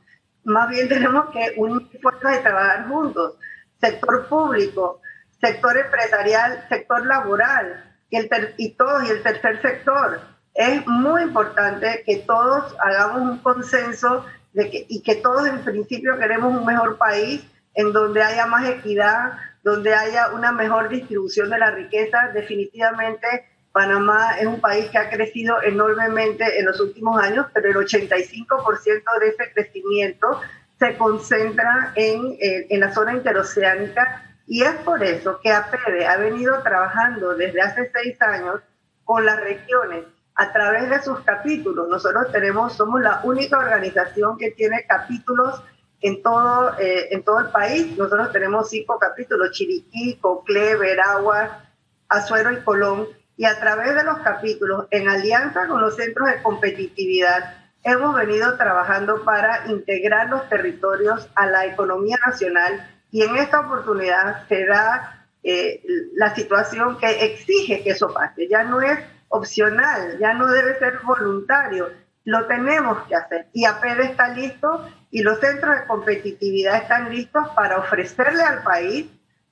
más 0.43 0.69
bien 0.69 0.87
tenemos 0.89 1.29
que 1.31 1.53
unir 1.57 1.87
fuerzas 2.01 2.39
y 2.39 2.43
trabajar 2.43 2.87
juntos 2.87 3.33
sector 3.79 4.27
público, 4.27 5.01
sector 5.39 5.77
empresarial, 5.77 6.65
sector 6.69 7.05
laboral 7.05 7.83
y, 8.09 8.17
el 8.17 8.29
y 8.57 8.71
todos 8.71 9.07
y 9.07 9.11
el 9.11 9.23
tercer 9.23 9.61
sector. 9.61 10.21
Es 10.53 10.85
muy 10.87 11.23
importante 11.23 12.03
que 12.05 12.17
todos 12.17 12.75
hagamos 12.83 13.21
un 13.21 13.37
consenso 13.39 14.25
de 14.53 14.69
que, 14.69 14.85
y 14.89 15.01
que 15.01 15.15
todos 15.15 15.47
en 15.47 15.63
principio 15.63 16.17
queremos 16.17 16.57
un 16.57 16.65
mejor 16.65 16.97
país 16.97 17.45
en 17.75 17.93
donde 17.93 18.21
haya 18.21 18.45
más 18.45 18.67
equidad, 18.67 19.33
donde 19.63 19.93
haya 19.93 20.29
una 20.33 20.51
mejor 20.51 20.89
distribución 20.89 21.49
de 21.49 21.59
la 21.59 21.71
riqueza. 21.71 22.29
Definitivamente 22.33 23.45
Panamá 23.71 24.37
es 24.39 24.47
un 24.47 24.59
país 24.59 24.89
que 24.89 24.97
ha 24.97 25.09
crecido 25.09 25.61
enormemente 25.61 26.59
en 26.59 26.65
los 26.65 26.79
últimos 26.79 27.21
años, 27.21 27.45
pero 27.53 27.69
el 27.69 27.75
85% 27.75 29.19
de 29.19 29.27
ese 29.29 29.53
crecimiento 29.53 30.41
se 30.79 30.97
concentra 30.97 31.91
en, 31.95 32.37
eh, 32.39 32.67
en, 32.69 32.79
la 32.79 32.93
zona 32.93 33.13
interoceánica 33.13 34.23
y 34.47 34.63
es 34.63 34.75
por 34.77 35.03
eso 35.03 35.39
que 35.43 35.51
APEDE 35.51 36.07
ha 36.07 36.17
venido 36.17 36.63
trabajando 36.63 37.35
desde 37.35 37.61
hace 37.61 37.91
seis 37.93 38.19
años 38.21 38.61
con 39.03 39.25
las 39.25 39.39
regiones 39.41 40.05
a 40.35 40.53
través 40.53 40.89
de 40.89 41.01
sus 41.03 41.19
capítulos. 41.19 41.89
Nosotros 41.89 42.31
tenemos, 42.31 42.73
somos 42.73 43.01
la 43.01 43.19
única 43.23 43.57
organización 43.57 44.37
que 44.37 44.51
tiene 44.51 44.85
capítulos 44.87 45.61
en 46.01 46.23
todo, 46.23 46.79
eh, 46.79 47.09
en 47.11 47.23
todo 47.23 47.39
el 47.39 47.49
país. 47.49 47.97
Nosotros 47.97 48.31
tenemos 48.31 48.69
cinco 48.69 48.97
capítulos, 48.97 49.51
Chiriquí, 49.51 50.17
Coclé, 50.21 50.77
Veragua, 50.77 51.65
Azuero 52.07 52.53
y 52.53 52.61
Colón. 52.61 53.07
Y 53.35 53.45
a 53.45 53.59
través 53.59 53.93
de 53.95 54.03
los 54.03 54.19
capítulos, 54.19 54.85
en 54.91 55.09
alianza 55.09 55.67
con 55.67 55.81
los 55.81 55.95
centros 55.97 56.29
de 56.29 56.41
competitividad, 56.41 57.58
hemos 57.83 58.15
venido 58.15 58.57
trabajando 58.57 59.23
para 59.23 59.67
integrar 59.67 60.29
los 60.29 60.47
territorios 60.49 61.29
a 61.35 61.45
la 61.45 61.65
economía 61.65 62.17
nacional 62.25 62.87
y 63.11 63.23
en 63.23 63.37
esta 63.37 63.61
oportunidad 63.61 64.47
se 64.47 64.65
da 64.65 65.25
eh, 65.43 65.81
la 66.15 66.35
situación 66.35 66.97
que 66.97 67.25
exige 67.25 67.81
que 67.81 67.91
eso 67.91 68.13
pase. 68.13 68.47
Ya 68.47 68.63
no 68.63 68.81
es 68.81 68.99
opcional, 69.29 70.17
ya 70.19 70.33
no 70.33 70.47
debe 70.47 70.77
ser 70.79 70.99
voluntario, 71.03 71.89
lo 72.25 72.45
tenemos 72.47 73.03
que 73.07 73.15
hacer. 73.15 73.47
Y 73.53 73.65
APED 73.65 74.01
está 74.01 74.29
listo 74.29 74.87
y 75.11 75.23
los 75.23 75.39
centros 75.39 75.79
de 75.79 75.87
competitividad 75.87 76.77
están 76.77 77.09
listos 77.09 77.47
para 77.55 77.77
ofrecerle 77.77 78.43
al 78.43 78.63
país 78.63 79.07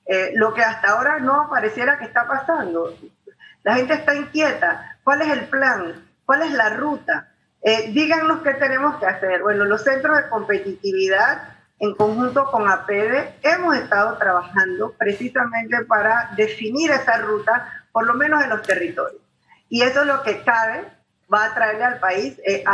eh, 0.06 0.32
lo 0.34 0.54
que 0.54 0.62
hasta 0.62 0.90
ahora 0.90 1.18
no 1.18 1.48
pareciera 1.50 1.98
que 1.98 2.04
está 2.04 2.26
pasando. 2.26 2.94
La 3.64 3.74
gente 3.74 3.94
está 3.94 4.14
inquieta. 4.14 4.98
¿Cuál 5.02 5.22
es 5.22 5.28
el 5.28 5.48
plan? 5.48 6.08
¿Cuál 6.24 6.42
es 6.42 6.52
la 6.52 6.70
ruta? 6.70 7.32
Eh, 7.62 7.90
díganos 7.92 8.42
qué 8.42 8.54
tenemos 8.54 8.96
que 8.98 9.06
hacer. 9.06 9.42
Bueno, 9.42 9.64
los 9.64 9.82
centros 9.82 10.16
de 10.16 10.28
competitividad 10.28 11.58
en 11.80 11.94
conjunto 11.94 12.44
con 12.50 12.68
APEDE, 12.68 13.34
hemos 13.42 13.76
estado 13.76 14.18
trabajando 14.18 14.94
precisamente 14.98 15.84
para 15.84 16.32
definir 16.36 16.90
esa 16.90 17.18
ruta, 17.18 17.84
por 17.92 18.06
lo 18.06 18.14
menos 18.14 18.42
en 18.42 18.50
los 18.50 18.62
territorios. 18.62 19.22
Y 19.68 19.82
eso 19.82 20.00
es 20.00 20.06
lo 20.06 20.22
que 20.22 20.42
CADE 20.42 20.84
va 21.32 21.44
a 21.44 21.54
traerle 21.54 21.84
al 21.84 21.98
país. 22.00 22.40
Eh, 22.44 22.64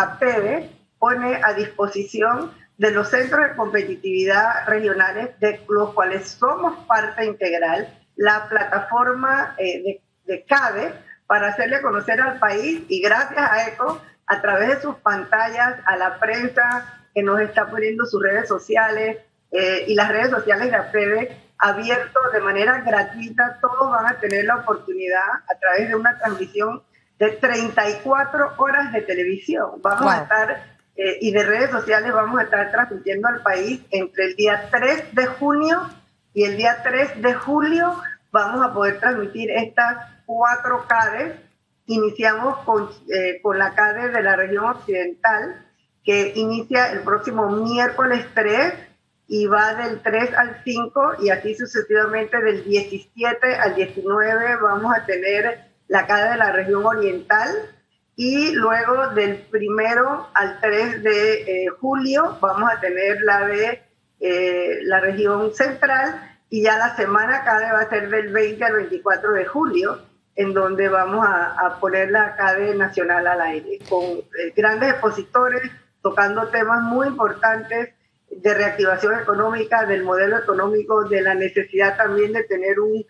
pone 0.98 1.40
a 1.42 1.52
disposición 1.52 2.52
de 2.78 2.90
los 2.92 3.08
centros 3.08 3.48
de 3.48 3.56
competitividad 3.56 4.66
regionales, 4.66 5.38
de 5.38 5.60
los 5.68 5.92
cuales 5.92 6.28
somos 6.28 6.86
parte 6.86 7.26
integral, 7.26 7.88
la 8.16 8.48
plataforma 8.48 9.54
eh, 9.58 9.82
de, 9.82 10.02
de 10.24 10.44
CADE 10.44 10.94
para 11.26 11.48
hacerle 11.48 11.82
conocer 11.82 12.20
al 12.20 12.38
país 12.38 12.82
y 12.88 13.02
gracias 13.02 13.50
a 13.50 13.68
ECO, 13.68 14.00
a 14.26 14.40
través 14.40 14.68
de 14.68 14.80
sus 14.80 14.96
pantallas, 14.96 15.76
a 15.86 15.96
la 15.96 16.18
prensa, 16.18 17.00
que 17.14 17.22
nos 17.22 17.40
está 17.40 17.66
poniendo 17.66 18.04
sus 18.06 18.22
redes 18.22 18.48
sociales 18.48 19.18
eh, 19.50 19.84
y 19.86 19.94
las 19.94 20.08
redes 20.08 20.30
sociales 20.30 20.70
de 20.70 20.76
APEDE 20.76 21.38
abierto 21.58 22.18
de 22.32 22.40
manera 22.40 22.80
gratuita. 22.80 23.58
Todos 23.60 23.90
van 23.90 24.06
a 24.06 24.18
tener 24.18 24.44
la 24.44 24.56
oportunidad 24.56 25.22
a 25.48 25.58
través 25.58 25.88
de 25.88 25.94
una 25.94 26.18
transmisión 26.18 26.82
de 27.18 27.30
34 27.30 28.54
horas 28.56 28.92
de 28.92 29.02
televisión. 29.02 29.80
Vamos 29.80 30.12
a 30.12 30.22
estar, 30.22 30.76
eh, 30.96 31.18
y 31.20 31.32
de 31.32 31.42
redes 31.44 31.70
sociales, 31.70 32.12
vamos 32.12 32.40
a 32.40 32.44
estar 32.44 32.70
transmitiendo 32.70 33.28
al 33.28 33.42
país 33.42 33.80
entre 33.90 34.26
el 34.26 34.36
día 34.36 34.68
3 34.70 35.14
de 35.14 35.26
junio 35.26 35.88
y 36.32 36.44
el 36.44 36.56
día 36.56 36.82
3 36.82 37.22
de 37.22 37.34
julio. 37.34 37.96
Vamos 38.32 38.66
a 38.66 38.72
poder 38.74 38.98
transmitir 38.98 39.50
estas 39.50 39.98
cuatro 40.26 40.86
CADES. 40.88 41.34
Iniciamos 41.86 42.58
con, 42.64 42.88
eh, 43.08 43.40
con 43.42 43.58
la 43.58 43.74
CADE 43.74 44.08
de 44.10 44.22
la 44.22 44.36
región 44.36 44.64
occidental, 44.64 45.66
que 46.04 46.32
inicia 46.34 46.92
el 46.92 47.00
próximo 47.00 47.48
miércoles 47.50 48.26
3 48.34 48.74
y 49.26 49.46
va 49.46 49.74
del 49.74 50.02
3 50.02 50.34
al 50.34 50.60
5 50.64 51.14
y 51.22 51.30
así 51.30 51.54
sucesivamente 51.54 52.38
del 52.40 52.64
17 52.64 53.54
al 53.56 53.74
19 53.74 54.56
vamos 54.60 54.94
a 54.94 55.06
tener 55.06 55.64
la 55.88 56.06
cara 56.06 56.32
de 56.32 56.36
la 56.36 56.52
región 56.52 56.84
oriental 56.84 57.50
y 58.16 58.52
luego 58.52 59.08
del 59.08 59.38
primero 59.50 60.28
al 60.34 60.60
3 60.60 61.02
de 61.02 61.32
eh, 61.42 61.68
julio 61.80 62.38
vamos 62.40 62.70
a 62.70 62.80
tener 62.80 63.20
la 63.22 63.46
de 63.46 63.82
eh, 64.20 64.80
la 64.84 65.00
región 65.00 65.54
central 65.54 66.38
y 66.50 66.62
ya 66.62 66.76
la 66.76 66.94
semana 66.94 67.42
cada 67.44 67.72
va 67.72 67.80
a 67.80 67.88
ser 67.88 68.10
del 68.10 68.32
20 68.32 68.62
al 68.64 68.74
24 68.74 69.32
de 69.32 69.46
julio 69.46 69.98
en 70.36 70.52
donde 70.52 70.88
vamos 70.88 71.24
a, 71.26 71.78
poner 71.80 72.10
la 72.10 72.34
CADE 72.36 72.74
nacional 72.74 73.26
al 73.26 73.40
aire 73.40 73.78
con 73.88 74.02
eh, 74.02 74.52
grandes 74.56 74.90
expositores 74.90 75.70
tocando 76.02 76.48
temas 76.48 76.82
muy 76.82 77.06
importantes 77.06 77.94
de 78.30 78.54
reactivación 78.54 79.18
económica, 79.20 79.86
del 79.86 80.02
modelo 80.02 80.38
económico, 80.38 81.04
de 81.04 81.22
la 81.22 81.34
necesidad 81.34 81.96
también 81.96 82.32
de 82.32 82.44
tener 82.44 82.80
un, 82.80 83.04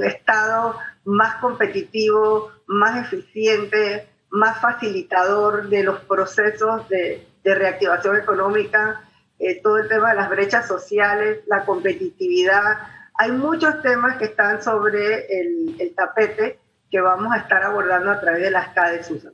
Estado 0.00 0.78
más 1.04 1.34
competitivo, 1.34 2.50
más 2.66 3.12
eficiente, 3.12 4.08
más 4.30 4.58
facilitador 4.58 5.68
de 5.68 5.82
los 5.82 6.00
procesos 6.00 6.88
de, 6.88 7.26
reactivación 7.44 8.16
económica, 8.16 9.02
eh, 9.38 9.60
todo 9.62 9.76
el 9.76 9.88
tema 9.88 10.10
de 10.10 10.16
las 10.16 10.30
brechas 10.30 10.66
sociales, 10.66 11.40
la 11.46 11.66
competitividad. 11.66 12.78
Hay 13.18 13.32
muchos 13.32 13.82
temas 13.82 14.16
que 14.16 14.24
están 14.24 14.62
sobre 14.62 15.26
el, 15.26 15.92
tapete 15.94 16.58
que 16.92 17.00
vamos 17.00 17.32
a 17.32 17.38
estar 17.38 17.62
abordando 17.64 18.10
a 18.10 18.20
través 18.20 18.42
de 18.42 18.50
las 18.50 18.68
CADES, 18.68 19.06
Susan. 19.06 19.32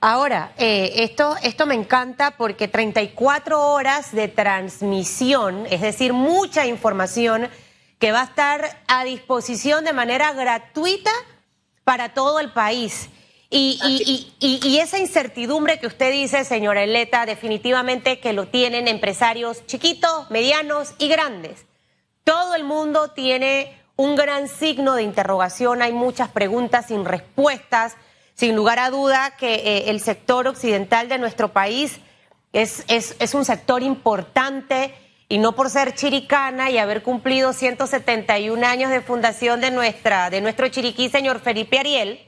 Ahora, 0.00 0.52
eh, 0.58 0.92
esto, 0.96 1.36
esto 1.42 1.64
me 1.64 1.74
encanta 1.74 2.32
porque 2.32 2.68
34 2.68 3.60
horas 3.72 4.12
de 4.12 4.28
transmisión, 4.28 5.66
es 5.70 5.80
decir, 5.80 6.12
mucha 6.12 6.66
información 6.66 7.48
que 7.98 8.12
va 8.12 8.22
a 8.22 8.24
estar 8.24 8.82
a 8.88 9.04
disposición 9.04 9.84
de 9.84 9.92
manera 9.92 10.32
gratuita 10.32 11.10
para 11.84 12.12
todo 12.12 12.40
el 12.40 12.52
país. 12.52 13.08
Y, 13.48 14.32
y, 14.40 14.78
esa 14.80 14.98
incertidumbre 14.98 15.78
que 15.78 15.86
usted 15.86 16.10
dice, 16.10 16.44
señora 16.44 16.82
Eleta, 16.82 17.24
definitivamente 17.24 18.18
que 18.18 18.32
lo 18.32 18.48
tienen 18.48 18.88
empresarios 18.88 19.64
chiquitos, 19.66 20.28
medianos 20.30 20.94
y 20.98 21.08
grandes. 21.08 21.64
Todo 22.24 22.56
el 22.56 22.64
mundo 22.64 23.12
tiene 23.12 23.85
un 23.96 24.14
gran 24.14 24.48
signo 24.48 24.94
de 24.94 25.02
interrogación, 25.02 25.82
hay 25.82 25.92
muchas 25.92 26.28
preguntas 26.28 26.86
sin 26.86 27.04
respuestas. 27.04 27.96
Sin 28.34 28.54
lugar 28.54 28.78
a 28.78 28.90
duda 28.90 29.34
que 29.38 29.54
eh, 29.54 29.90
el 29.90 30.00
sector 30.00 30.46
occidental 30.46 31.08
de 31.08 31.16
nuestro 31.16 31.54
país 31.54 32.00
es, 32.52 32.84
es, 32.88 33.34
un 33.34 33.46
sector 33.46 33.82
importante 33.82 34.94
y 35.26 35.38
no 35.38 35.52
por 35.52 35.70
ser 35.70 35.94
chiricana 35.94 36.70
y 36.70 36.76
haber 36.76 37.02
cumplido 37.02 37.54
171 37.54 38.66
años 38.66 38.90
de 38.90 39.00
fundación 39.00 39.62
de, 39.62 39.70
nuestra, 39.70 40.28
de 40.28 40.42
nuestro 40.42 40.68
chiriquí, 40.68 41.08
señor 41.08 41.40
Felipe 41.40 41.78
Ariel, 41.78 42.20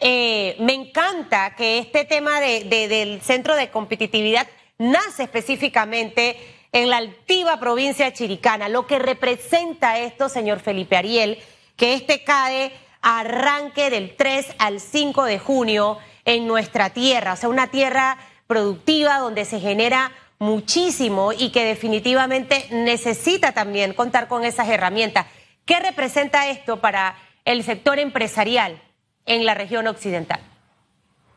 eh, 0.00 0.56
me 0.58 0.72
encanta 0.72 1.54
que 1.54 1.78
este 1.78 2.06
tema 2.06 2.40
de, 2.40 2.64
del 2.64 3.20
centro 3.20 3.54
de 3.56 3.70
competitividad 3.70 4.46
nace 4.78 5.24
específicamente 5.24 6.36
en 6.76 6.90
la 6.90 6.98
altiva 6.98 7.58
provincia 7.58 8.12
chiricana. 8.12 8.68
Lo 8.68 8.86
que 8.86 8.98
representa 8.98 9.98
esto, 9.98 10.28
señor 10.28 10.60
Felipe 10.60 10.98
Ariel, 10.98 11.38
que 11.74 11.94
este 11.94 12.22
CADE 12.22 12.70
arranque 13.00 13.88
del 13.88 14.14
3 14.14 14.56
al 14.58 14.80
5 14.80 15.24
de 15.24 15.38
junio 15.38 15.96
en 16.26 16.46
nuestra 16.46 16.90
tierra, 16.90 17.32
o 17.32 17.36
sea, 17.36 17.48
una 17.48 17.68
tierra 17.68 18.18
productiva 18.46 19.20
donde 19.20 19.46
se 19.46 19.58
genera 19.58 20.12
muchísimo 20.38 21.32
y 21.32 21.48
que 21.48 21.64
definitivamente 21.64 22.66
necesita 22.70 23.52
también 23.52 23.94
contar 23.94 24.28
con 24.28 24.44
esas 24.44 24.68
herramientas. 24.68 25.24
¿Qué 25.64 25.80
representa 25.80 26.48
esto 26.48 26.82
para 26.82 27.16
el 27.46 27.64
sector 27.64 27.98
empresarial 27.98 28.82
en 29.24 29.46
la 29.46 29.54
región 29.54 29.86
occidental? 29.86 30.40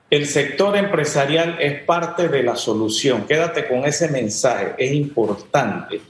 El 0.10 0.26
sector 0.26 0.76
empresarial 0.76 1.58
es 1.60 1.84
parte 1.84 2.30
de 2.30 2.42
la 2.42 2.56
solución. 2.56 3.28
Quédate 3.28 3.68
con 3.68 3.86
ese 3.86 4.10
mensaje, 4.10 4.74
es 4.78 4.92
importante. 4.94 6.02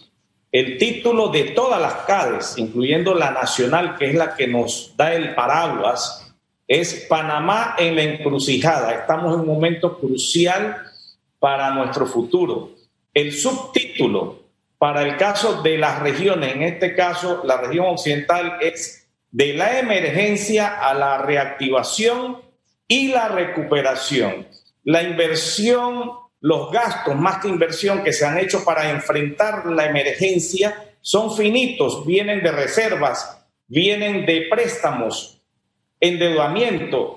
El 0.52 0.78
título 0.78 1.28
de 1.28 1.44
todas 1.52 1.82
las 1.82 2.06
CADES, 2.06 2.58
incluyendo 2.58 3.14
la 3.14 3.32
nacional, 3.32 3.98
que 3.98 4.06
es 4.06 4.16
la 4.16 4.36
que 4.36 4.48
nos 4.48 4.94
da 4.96 5.14
el 5.14 5.36
paraguas, 5.36 6.34
es 6.66 7.08
Panamá 7.10 7.76
en 7.78 7.96
la 7.96 8.04
encrucijada. 8.04 8.94
Estamos 8.94 9.34
en 9.34 9.42
un 9.42 9.48
momento 9.48 10.00
crucial 10.00 10.78
para 11.38 11.72
nuestro 11.72 12.06
futuro. 12.06 12.72
El 13.14 13.34
subtítulo 13.34 14.40
para 14.78 15.02
el 15.02 15.18
caso 15.18 15.62
de 15.62 15.78
las 15.78 16.00
regiones, 16.00 16.56
en 16.56 16.64
este 16.64 16.96
caso 16.96 17.42
la 17.44 17.58
región 17.58 17.88
occidental, 17.88 18.60
es 18.62 19.10
de 19.30 19.54
la 19.54 19.78
emergencia 19.78 20.80
a 20.80 20.94
la 20.94 21.18
reactivación 21.18 22.49
y 22.90 23.08
la 23.08 23.30
recuperación. 23.30 24.50
La 24.84 25.02
inversión 25.02 26.12
los 26.42 26.72
gastos 26.72 27.16
más 27.16 27.42
que 27.42 27.50
inversión 27.50 28.04
que 28.04 28.14
se 28.14 28.26
han 28.26 28.38
hecho 28.38 28.64
para 28.64 28.90
enfrentar 28.90 29.66
la 29.66 29.86
emergencia 29.86 30.96
son 31.02 31.36
finitos, 31.36 32.06
vienen 32.06 32.42
de 32.42 32.52
reservas, 32.52 33.46
vienen 33.68 34.26
de 34.26 34.48
préstamos, 34.50 35.42
endeudamiento, 36.00 37.16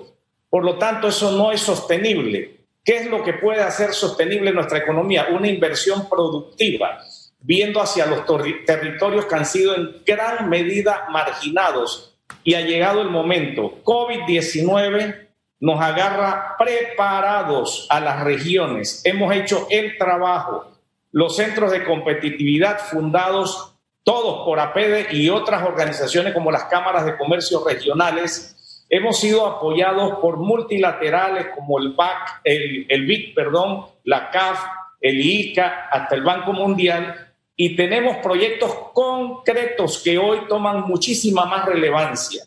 Por 0.49 0.63
lo 0.63 0.77
tanto, 0.77 1.07
eso 1.07 1.31
no 1.31 1.51
es 1.51 1.61
sostenible. 1.61 2.67
¿Qué 2.85 2.97
es 2.97 3.07
lo 3.07 3.23
que 3.23 3.33
puede 3.33 3.61
hacer 3.63 3.91
sostenible 3.91 4.51
nuestra 4.51 4.77
economía? 4.77 5.29
Una 5.31 5.47
inversión 5.47 6.07
productiva, 6.07 6.99
viendo 7.39 7.81
hacia 7.81 8.05
los 8.05 8.23
territorios 8.63 9.25
que 9.25 9.33
han 9.33 9.47
sido 9.47 9.75
en 9.75 10.03
gran 10.05 10.47
medida 10.49 11.07
marginados. 11.09 12.19
Y 12.43 12.53
ha 12.53 12.61
llegado 12.61 13.01
el 13.01 13.09
momento. 13.09 13.81
COVID-19 13.83 15.29
nos 15.63 15.79
agarra 15.79 16.57
preparados 16.59 17.87
a 17.89 18.01
las 18.01 18.21
regiones. 18.21 19.01
Hemos 19.05 19.33
hecho 19.33 19.65
el 19.69 19.97
trabajo. 19.97 20.65
Los 21.13 21.37
centros 21.37 21.71
de 21.71 21.85
competitividad 21.85 22.79
fundados 22.79 23.73
todos 24.03 24.43
por 24.43 24.59
APEDE 24.59 25.15
y 25.15 25.29
otras 25.29 25.63
organizaciones 25.63 26.33
como 26.33 26.51
las 26.51 26.65
cámaras 26.65 27.05
de 27.05 27.15
comercio 27.15 27.63
regionales, 27.65 28.85
hemos 28.89 29.17
sido 29.17 29.47
apoyados 29.47 30.19
por 30.19 30.35
multilaterales 30.35 31.47
como 31.55 31.79
el 31.79 31.93
BAC, 31.93 32.41
el, 32.43 32.85
el 32.89 33.05
BIC, 33.05 33.33
perdón, 33.33 33.85
la 34.03 34.31
CAF, 34.31 34.61
el 34.99 35.17
ICA, 35.17 35.87
hasta 35.89 36.15
el 36.15 36.23
Banco 36.23 36.51
Mundial, 36.51 37.35
y 37.55 37.77
tenemos 37.77 38.17
proyectos 38.17 38.69
concretos 38.91 40.01
que 40.03 40.17
hoy 40.17 40.39
toman 40.49 40.81
muchísima 40.81 41.45
más 41.45 41.65
relevancia 41.65 42.43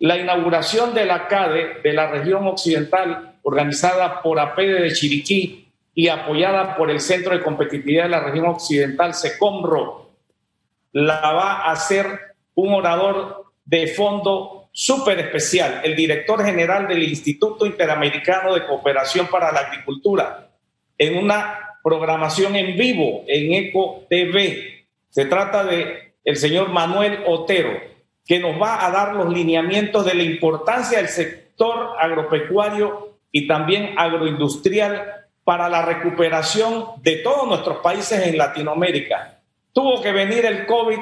la 0.00 0.16
inauguración 0.16 0.94
de 0.94 1.04
la 1.04 1.28
CADE 1.28 1.80
de 1.84 1.92
la 1.92 2.10
región 2.10 2.46
occidental, 2.46 3.36
organizada 3.42 4.22
por 4.22 4.40
APEDE 4.40 4.80
de 4.80 4.92
Chiriquí 4.92 5.68
y 5.94 6.08
apoyada 6.08 6.74
por 6.74 6.90
el 6.90 7.00
Centro 7.00 7.36
de 7.36 7.42
Competitividad 7.42 8.04
de 8.04 8.08
la 8.08 8.24
región 8.24 8.46
occidental, 8.46 9.14
SECOMRO, 9.14 10.10
la 10.92 11.20
va 11.32 11.52
a 11.64 11.72
hacer 11.72 12.06
un 12.54 12.72
orador 12.72 13.44
de 13.64 13.88
fondo 13.88 14.70
súper 14.72 15.18
especial, 15.18 15.82
el 15.84 15.94
director 15.94 16.42
general 16.44 16.88
del 16.88 17.02
Instituto 17.02 17.66
Interamericano 17.66 18.54
de 18.54 18.64
Cooperación 18.64 19.26
para 19.26 19.52
la 19.52 19.60
Agricultura, 19.60 20.48
en 20.96 21.18
una 21.18 21.76
programación 21.82 22.56
en 22.56 22.76
vivo 22.76 23.24
en 23.26 23.52
ECO 23.52 24.06
TV. 24.08 24.86
Se 25.10 25.26
trata 25.26 25.64
de 25.64 26.14
el 26.24 26.36
señor 26.36 26.70
Manuel 26.70 27.22
Otero, 27.26 27.89
que 28.30 28.38
nos 28.38 28.62
va 28.62 28.86
a 28.86 28.92
dar 28.92 29.16
los 29.16 29.28
lineamientos 29.28 30.04
de 30.04 30.14
la 30.14 30.22
importancia 30.22 30.98
del 30.98 31.08
sector 31.08 31.96
agropecuario 31.98 33.16
y 33.32 33.48
también 33.48 33.98
agroindustrial 33.98 35.26
para 35.42 35.68
la 35.68 35.82
recuperación 35.82 36.84
de 37.02 37.16
todos 37.16 37.48
nuestros 37.48 37.78
países 37.78 38.24
en 38.24 38.38
Latinoamérica. 38.38 39.40
Tuvo 39.72 40.00
que 40.00 40.12
venir 40.12 40.46
el 40.46 40.64
COVID 40.64 40.98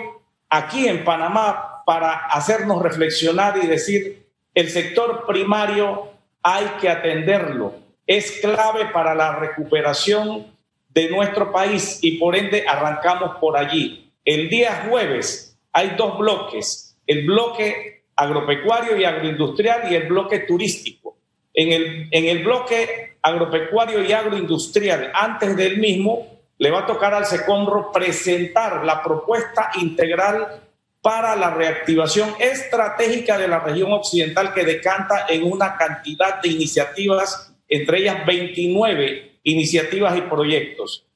aquí 0.49 0.89
en 0.89 1.05
Panamá 1.05 1.83
para 1.85 2.15
hacernos 2.29 2.81
reflexionar 2.81 3.59
y 3.63 3.67
decir, 3.67 4.27
el 4.55 4.71
sector 4.71 5.27
primario 5.27 6.09
hay 6.43 6.65
que 6.81 6.89
atenderlo. 6.89 7.75
Es 8.07 8.41
clave 8.41 8.87
para 8.87 9.15
la 9.15 9.37
recuperación 9.37 10.47
de 10.89 11.11
nuestro 11.11 11.53
país 11.53 11.99
y 12.01 12.13
por 12.13 12.35
ende 12.35 12.65
arrancamos 12.67 13.37
por 13.39 13.59
allí. 13.59 14.11
El 14.25 14.49
día 14.49 14.87
jueves 14.89 15.59
hay 15.75 15.91
dos 15.91 16.17
bloques 16.17 16.88
el 17.09 17.27
bloque 17.27 18.05
agropecuario 18.15 18.97
y 18.97 19.05
agroindustrial 19.05 19.91
y 19.91 19.97
el 19.97 20.07
bloque 20.07 20.41
turístico. 20.41 21.17
En 21.55 21.73
el, 21.73 22.09
en 22.13 22.25
el 22.27 22.45
bloque 22.45 23.17
agropecuario 23.23 24.05
y 24.05 24.13
agroindustrial, 24.13 25.11
antes 25.15 25.57
del 25.57 25.79
mismo, 25.79 26.39
le 26.59 26.71
va 26.71 26.81
a 26.81 26.87
tocar 26.87 27.15
al 27.15 27.25
SECONRO 27.25 27.91
presentar 27.91 28.85
la 28.85 29.03
propuesta 29.03 29.71
integral 29.81 30.63
para 31.01 31.35
la 31.37 31.51
reactivación 31.51 32.35
estratégica 32.39 33.39
de 33.39 33.49
la 33.49 33.61
región 33.61 33.93
occidental 33.93 34.53
que 34.53 34.65
decanta 34.65 35.27
en 35.29 35.51
una 35.51 35.77
cantidad 35.77 36.43
de 36.43 36.51
iniciativas, 36.51 37.55
entre 37.69 38.01
ellas 38.01 38.27
29 38.27 39.39
iniciativas 39.45 40.19
y 40.19 40.23
proyectos. 40.23 41.08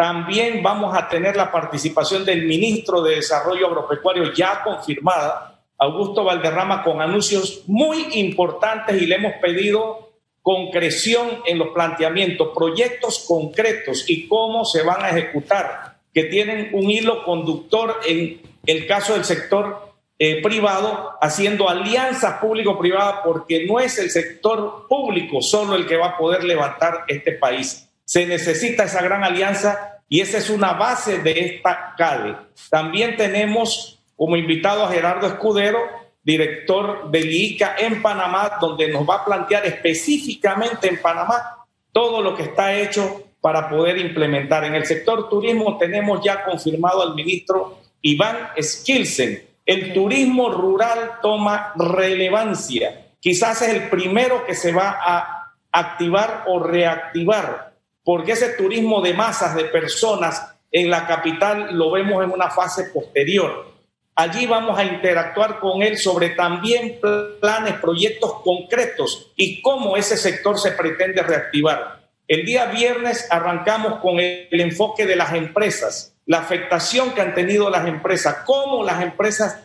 También 0.00 0.62
vamos 0.62 0.96
a 0.96 1.10
tener 1.10 1.36
la 1.36 1.52
participación 1.52 2.24
del 2.24 2.46
ministro 2.46 3.02
de 3.02 3.16
Desarrollo 3.16 3.66
Agropecuario 3.66 4.32
ya 4.32 4.62
confirmada, 4.64 5.60
Augusto 5.76 6.24
Valderrama, 6.24 6.82
con 6.82 7.02
anuncios 7.02 7.64
muy 7.66 8.06
importantes 8.14 8.96
y 9.02 9.04
le 9.04 9.16
hemos 9.16 9.34
pedido 9.42 10.14
concreción 10.40 11.42
en 11.44 11.58
los 11.58 11.68
planteamientos, 11.74 12.48
proyectos 12.54 13.26
concretos 13.28 14.08
y 14.08 14.26
cómo 14.26 14.64
se 14.64 14.82
van 14.84 15.04
a 15.04 15.10
ejecutar, 15.10 15.98
que 16.14 16.24
tienen 16.24 16.70
un 16.72 16.88
hilo 16.88 17.22
conductor 17.22 18.00
en 18.06 18.40
el 18.64 18.86
caso 18.86 19.12
del 19.12 19.26
sector 19.26 19.92
eh, 20.18 20.40
privado, 20.40 21.10
haciendo 21.20 21.68
alianzas 21.68 22.40
público-privadas, 22.40 23.16
porque 23.22 23.66
no 23.66 23.78
es 23.78 23.98
el 23.98 24.08
sector 24.08 24.86
público 24.88 25.42
solo 25.42 25.74
el 25.74 25.86
que 25.86 25.98
va 25.98 26.06
a 26.06 26.16
poder 26.16 26.42
levantar 26.42 27.04
este 27.06 27.32
país 27.32 27.89
se 28.10 28.26
necesita 28.26 28.82
esa 28.82 29.02
gran 29.02 29.22
alianza 29.22 30.00
y 30.08 30.20
esa 30.20 30.38
es 30.38 30.50
una 30.50 30.72
base 30.72 31.20
de 31.20 31.30
esta 31.30 31.94
CADE. 31.96 32.34
También 32.68 33.16
tenemos 33.16 34.00
como 34.16 34.36
invitado 34.36 34.82
a 34.82 34.90
Gerardo 34.90 35.28
Escudero, 35.28 35.78
director 36.20 37.08
del 37.12 37.32
ICA 37.32 37.76
en 37.78 38.02
Panamá, 38.02 38.58
donde 38.60 38.88
nos 38.88 39.08
va 39.08 39.18
a 39.18 39.24
plantear 39.24 39.64
específicamente 39.64 40.88
en 40.88 41.00
Panamá 41.00 41.64
todo 41.92 42.20
lo 42.20 42.34
que 42.34 42.42
está 42.42 42.74
hecho 42.74 43.22
para 43.40 43.70
poder 43.70 43.96
implementar. 43.98 44.64
En 44.64 44.74
el 44.74 44.86
sector 44.86 45.28
turismo 45.28 45.78
tenemos 45.78 46.20
ya 46.24 46.42
confirmado 46.42 47.02
al 47.02 47.14
ministro 47.14 47.78
Iván 48.02 48.48
Skilsen. 48.60 49.40
El 49.64 49.92
turismo 49.92 50.50
rural 50.50 51.12
toma 51.22 51.74
relevancia. 51.76 53.06
Quizás 53.20 53.62
es 53.62 53.68
el 53.68 53.88
primero 53.88 54.44
que 54.44 54.56
se 54.56 54.72
va 54.72 54.98
a 55.00 55.54
activar 55.70 56.46
o 56.48 56.58
reactivar 56.58 57.69
porque 58.04 58.32
ese 58.32 58.50
turismo 58.50 59.00
de 59.00 59.14
masas, 59.14 59.54
de 59.54 59.64
personas 59.64 60.54
en 60.72 60.90
la 60.90 61.06
capital, 61.06 61.76
lo 61.76 61.90
vemos 61.90 62.24
en 62.24 62.30
una 62.30 62.50
fase 62.50 62.84
posterior. 62.84 63.70
Allí 64.14 64.46
vamos 64.46 64.78
a 64.78 64.84
interactuar 64.84 65.60
con 65.60 65.82
él 65.82 65.96
sobre 65.96 66.30
también 66.30 66.98
planes, 67.40 67.74
proyectos 67.74 68.42
concretos 68.42 69.32
y 69.36 69.62
cómo 69.62 69.96
ese 69.96 70.16
sector 70.16 70.58
se 70.58 70.72
pretende 70.72 71.22
reactivar. 71.22 72.00
El 72.28 72.44
día 72.44 72.66
viernes 72.66 73.26
arrancamos 73.30 73.98
con 74.00 74.20
el, 74.20 74.46
enfoque 74.52 75.06
de 75.06 75.16
las 75.16 75.32
empresas, 75.32 76.14
la 76.26 76.38
afectación 76.38 77.12
que 77.12 77.22
han 77.22 77.34
tenido 77.34 77.70
las 77.70 77.88
empresas, 77.88 78.44
cómo 78.44 78.84
las 78.84 79.02
empresas 79.02 79.58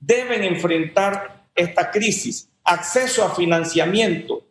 deben 0.00 0.42
enfrentar 0.42 1.44
esta 1.54 1.90
crisis, 1.90 2.50
acceso 2.64 3.24
a 3.24 3.34
financiamiento, 3.34 4.42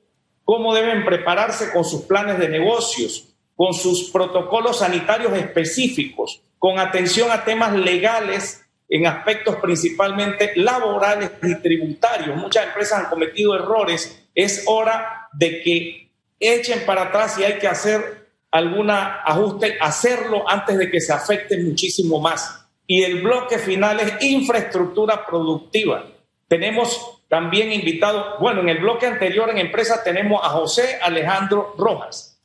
cómo 0.47 0.73
deben 0.73 1.03
prepararse 1.03 1.73
con 1.73 1.83
sus 1.83 2.03
planes 2.03 2.39
de 2.39 2.47
negocios, 2.47 3.35
con 3.53 3.73
sus 3.73 4.09
protocolos 4.11 4.79
sanitarios 4.79 5.33
específicos, 5.33 6.41
con 6.57 6.79
atención 6.79 7.29
a 7.29 7.43
temas 7.43 7.73
legales 7.73 8.65
en 8.87 9.07
aspectos 9.07 9.57
principalmente 9.57 10.53
laborales 10.55 11.31
y 11.43 11.53
tributarios. 11.61 12.37
Muchas 12.37 12.67
empresas 12.67 12.99
han 12.99 13.09
cometido 13.09 13.55
errores. 13.55 14.25
Es 14.33 14.63
hora 14.67 15.27
de 15.33 15.61
que 15.61 16.11
echen 16.39 16.85
para 16.85 17.01
atrás 17.01 17.37
y 17.37 17.43
hay 17.43 17.59
que 17.59 17.67
hacer 17.67 18.29
algún 18.49 18.89
ajuste, 18.89 19.77
hacerlo 19.81 20.49
antes 20.49 20.77
de 20.77 20.89
que 20.89 21.01
se 21.01 21.11
afecte 21.11 21.61
muchísimo 21.61 22.21
más. 22.21 22.65
Y 22.87 23.03
el 23.03 23.21
bloque 23.21 23.57
final 23.57 23.99
es 23.99 24.13
infraestructura 24.21 25.25
productiva. 25.25 26.07
Tenemos 26.47 27.16
también 27.27 27.71
invitado, 27.71 28.37
bueno, 28.39 28.61
en 28.61 28.69
el 28.69 28.79
bloque 28.79 29.05
anterior 29.05 29.49
en 29.49 29.57
empresas 29.57 30.03
tenemos 30.03 30.41
a 30.43 30.49
José 30.49 30.97
Alejandro 31.01 31.75
Rojas, 31.77 32.39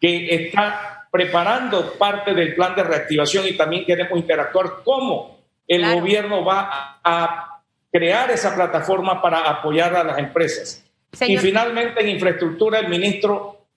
que 0.00 0.34
está 0.34 1.06
preparando 1.10 1.92
parte 1.92 2.34
del 2.34 2.54
plan 2.56 2.74
de 2.74 2.82
reactivación 2.82 3.46
y 3.46 3.52
también 3.52 3.84
queremos 3.84 4.18
interactuar 4.18 4.82
cómo 4.84 5.38
el 5.68 5.94
gobierno 5.94 6.44
va 6.44 7.00
a, 7.02 7.50
crear 7.92 8.28
esa 8.32 8.52
plataforma 8.56 9.22
para 9.22 9.48
apoyar 9.48 9.94
a 9.94 10.02
las 10.02 10.18
empresas. 10.18 10.84
Y 11.28 11.36
finalmente 11.36 12.00
en 12.00 12.08
infraestructura 12.08 12.80
el 12.80 12.88
ministro 12.88 13.68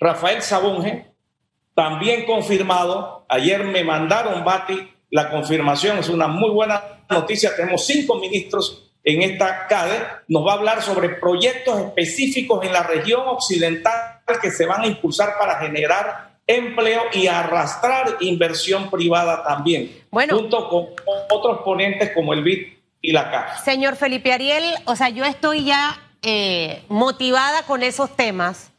Rafael 0.00 0.40
Sabonge, 0.40 1.04
también 1.74 2.24
confirmado, 2.24 3.26
ayer 3.28 3.64
me 3.64 3.84
mandaron 3.84 4.42
Bati 4.42 4.90
la 5.10 5.28
confirmación, 5.28 5.98
es 5.98 6.08
una 6.08 6.28
muy 6.28 6.48
buena 6.48 6.82
noticia, 7.10 7.54
tenemos 7.54 7.84
cinco 7.84 8.14
ministros 8.14 8.87
en 9.08 9.22
esta 9.22 9.66
CADE, 9.66 10.06
nos 10.28 10.46
va 10.46 10.52
a 10.52 10.54
hablar 10.56 10.82
sobre 10.82 11.08
proyectos 11.08 11.80
específicos 11.80 12.62
en 12.62 12.74
la 12.74 12.82
región 12.82 13.22
occidental 13.26 14.20
que 14.42 14.50
se 14.50 14.66
van 14.66 14.82
a 14.82 14.86
impulsar 14.86 15.38
para 15.38 15.58
generar 15.60 16.36
empleo 16.46 17.04
y 17.14 17.26
arrastrar 17.26 18.18
inversión 18.20 18.90
privada 18.90 19.42
también, 19.44 20.04
bueno, 20.10 20.36
junto 20.36 20.68
con 20.68 20.88
otros 21.30 21.62
ponentes 21.64 22.10
como 22.14 22.34
el 22.34 22.42
BID 22.42 22.66
y 23.00 23.12
la 23.12 23.30
CAF. 23.30 23.64
Señor 23.64 23.96
Felipe 23.96 24.30
Ariel, 24.30 24.74
o 24.84 24.94
sea, 24.94 25.08
yo 25.08 25.24
estoy 25.24 25.64
ya 25.64 25.98
eh, 26.20 26.82
motivada 26.88 27.62
con 27.62 27.82
esos 27.82 28.14
temas. 28.14 28.72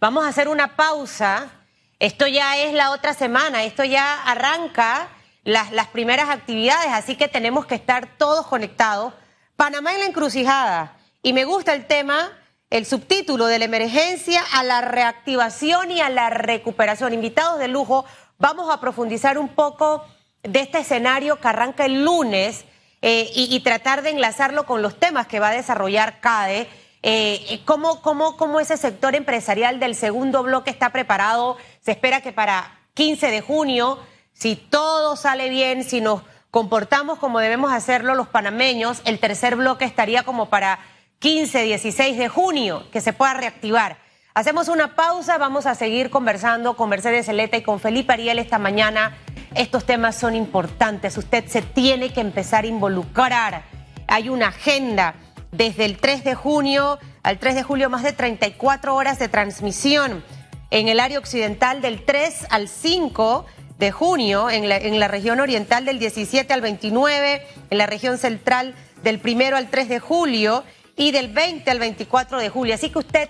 Vamos 0.00 0.24
a 0.24 0.28
hacer 0.28 0.48
una 0.48 0.76
pausa. 0.76 1.50
Esto 1.98 2.26
ya 2.26 2.56
es 2.56 2.72
la 2.72 2.90
otra 2.90 3.12
semana, 3.12 3.64
esto 3.64 3.84
ya 3.84 4.22
arranca 4.22 5.08
las, 5.42 5.72
las 5.72 5.88
primeras 5.88 6.30
actividades, 6.30 6.88
así 6.90 7.16
que 7.16 7.28
tenemos 7.28 7.66
que 7.66 7.74
estar 7.74 8.16
todos 8.16 8.46
conectados 8.46 9.12
Panamá 9.56 9.92
en 9.94 10.00
la 10.00 10.06
encrucijada. 10.06 10.96
Y 11.22 11.32
me 11.32 11.44
gusta 11.44 11.74
el 11.74 11.86
tema 11.86 12.32
el 12.70 12.86
subtítulo 12.86 13.46
de 13.46 13.60
la 13.60 13.66
emergencia 13.66 14.42
a 14.52 14.64
la 14.64 14.80
reactivación 14.80 15.92
y 15.92 16.00
a 16.00 16.08
la 16.08 16.28
recuperación. 16.28 17.14
Invitados 17.14 17.60
de 17.60 17.68
lujo, 17.68 18.04
vamos 18.38 18.68
a 18.72 18.80
profundizar 18.80 19.38
un 19.38 19.48
poco 19.48 20.04
de 20.42 20.60
este 20.60 20.78
escenario 20.78 21.38
que 21.38 21.46
arranca 21.46 21.84
el 21.84 22.04
lunes 22.04 22.64
eh, 23.00 23.30
y, 23.34 23.60
tratar 23.60 24.02
de 24.02 24.10
enlazarlo 24.10 24.66
con 24.66 24.82
los 24.82 24.98
temas 24.98 25.26
que 25.28 25.38
va 25.38 25.50
a 25.50 25.54
desarrollar 25.54 26.20
CADE. 26.20 26.68
Eh, 27.02 27.60
¿cómo, 27.64 28.02
cómo, 28.02 28.36
¿Cómo 28.36 28.60
ese 28.60 28.76
sector 28.76 29.14
empresarial 29.14 29.78
del 29.78 29.94
segundo 29.94 30.42
bloque 30.42 30.70
está 30.70 30.90
preparado? 30.90 31.58
Se 31.80 31.92
espera 31.92 32.22
que 32.22 32.32
para 32.32 32.80
15 32.94 33.30
de 33.30 33.40
junio, 33.40 33.98
si 34.32 34.56
todo 34.56 35.14
sale 35.16 35.48
bien, 35.48 35.84
si 35.84 36.00
nos 36.00 36.22
comportamos 36.54 37.18
como 37.18 37.40
debemos 37.40 37.72
hacerlo 37.72 38.14
los 38.14 38.28
panameños, 38.28 39.02
el 39.06 39.18
tercer 39.18 39.56
bloque 39.56 39.84
estaría 39.84 40.22
como 40.22 40.50
para 40.50 40.78
15, 41.18 41.64
16 41.64 42.16
de 42.16 42.28
junio, 42.28 42.86
que 42.92 43.00
se 43.00 43.12
pueda 43.12 43.34
reactivar. 43.34 43.98
Hacemos 44.34 44.68
una 44.68 44.94
pausa, 44.94 45.36
vamos 45.36 45.66
a 45.66 45.74
seguir 45.74 46.10
conversando 46.10 46.76
con 46.76 46.90
Mercedes 46.90 47.26
Zeleta 47.26 47.56
y 47.56 47.64
con 47.64 47.80
Felipe 47.80 48.12
Ariel 48.12 48.38
esta 48.38 48.60
mañana. 48.60 49.16
Estos 49.56 49.84
temas 49.84 50.14
son 50.14 50.36
importantes, 50.36 51.18
usted 51.18 51.44
se 51.48 51.60
tiene 51.60 52.12
que 52.12 52.20
empezar 52.20 52.62
a 52.62 52.68
involucrar. 52.68 53.64
Hay 54.06 54.28
una 54.28 54.50
agenda 54.50 55.16
desde 55.50 55.84
el 55.84 55.98
3 55.98 56.22
de 56.22 56.36
junio 56.36 57.00
al 57.24 57.40
3 57.40 57.56
de 57.56 57.62
julio, 57.64 57.90
más 57.90 58.04
de 58.04 58.12
34 58.12 58.94
horas 58.94 59.18
de 59.18 59.26
transmisión 59.26 60.22
en 60.70 60.86
el 60.86 61.00
área 61.00 61.18
occidental 61.18 61.80
del 61.80 62.04
3 62.04 62.46
al 62.50 62.68
5 62.68 63.44
de 63.78 63.90
junio, 63.90 64.50
en 64.50 64.68
la, 64.68 65.08
región 65.08 65.40
oriental 65.40 65.84
del 65.84 65.98
17 65.98 66.52
al 66.52 66.60
29, 66.60 67.46
en 67.70 67.78
la 67.78 67.86
región 67.86 68.18
central 68.18 68.74
del 69.02 69.20
1 69.22 69.56
al 69.56 69.68
3 69.68 69.88
de 69.88 69.98
julio 69.98 70.64
y 70.96 71.10
del 71.10 71.28
20 71.28 71.70
al 71.70 71.78
24 71.78 72.38
de 72.38 72.48
julio. 72.48 72.74
Así 72.74 72.90
que 72.90 72.98
usted 72.98 73.28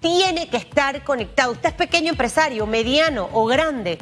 tiene 0.00 0.48
que 0.48 0.58
estar 0.58 1.02
conectado. 1.02 1.52
Usted 1.52 1.70
es 1.70 1.74
pequeño 1.74 2.10
empresario, 2.10 2.66
mediano 2.66 3.28
o 3.32 3.46
grande. 3.46 3.98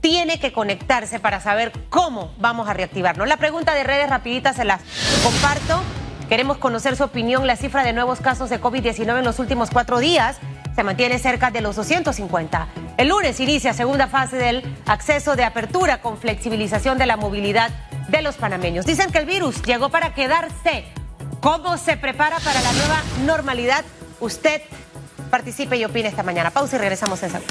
Tiene 0.00 0.40
que 0.40 0.52
conectarse 0.52 1.20
para 1.20 1.40
saber 1.40 1.72
cómo 1.90 2.32
vamos 2.38 2.68
a 2.68 2.74
reactivarnos. 2.74 3.28
La 3.28 3.36
pregunta 3.36 3.74
de 3.74 3.84
redes 3.84 4.08
rapidita 4.08 4.54
se 4.54 4.64
las 4.64 4.80
comparto. 5.22 5.82
Queremos 6.28 6.56
conocer 6.58 6.96
su 6.96 7.04
opinión. 7.04 7.46
La 7.46 7.56
cifra 7.56 7.84
de 7.84 7.92
nuevos 7.92 8.20
casos 8.20 8.50
de 8.50 8.60
COVID-19 8.60 9.18
en 9.18 9.24
los 9.24 9.38
últimos 9.38 9.70
cuatro 9.70 9.98
días 9.98 10.38
se 10.76 10.84
mantiene 10.84 11.18
cerca 11.18 11.50
de 11.50 11.62
los 11.62 11.74
250. 11.74 12.68
El 12.98 13.08
lunes 13.08 13.40
inicia 13.40 13.72
segunda 13.72 14.08
fase 14.08 14.36
del 14.36 14.62
acceso 14.84 15.34
de 15.34 15.42
apertura 15.42 16.02
con 16.02 16.18
flexibilización 16.18 16.98
de 16.98 17.06
la 17.06 17.16
movilidad 17.16 17.70
de 18.08 18.20
los 18.20 18.36
panameños. 18.36 18.84
Dicen 18.84 19.10
que 19.10 19.18
el 19.18 19.26
virus 19.26 19.62
llegó 19.62 19.88
para 19.88 20.12
quedarse. 20.12 20.84
¿Cómo 21.40 21.78
se 21.78 21.96
prepara 21.96 22.38
para 22.40 22.60
la 22.60 22.72
nueva 22.72 23.02
normalidad? 23.24 23.84
Usted 24.20 24.60
participe 25.30 25.78
y 25.78 25.84
opine 25.86 26.08
esta 26.08 26.22
mañana. 26.22 26.50
Pausa 26.50 26.76
y 26.76 26.78
regresamos 26.78 27.22
en 27.22 27.30
salud. 27.30 27.46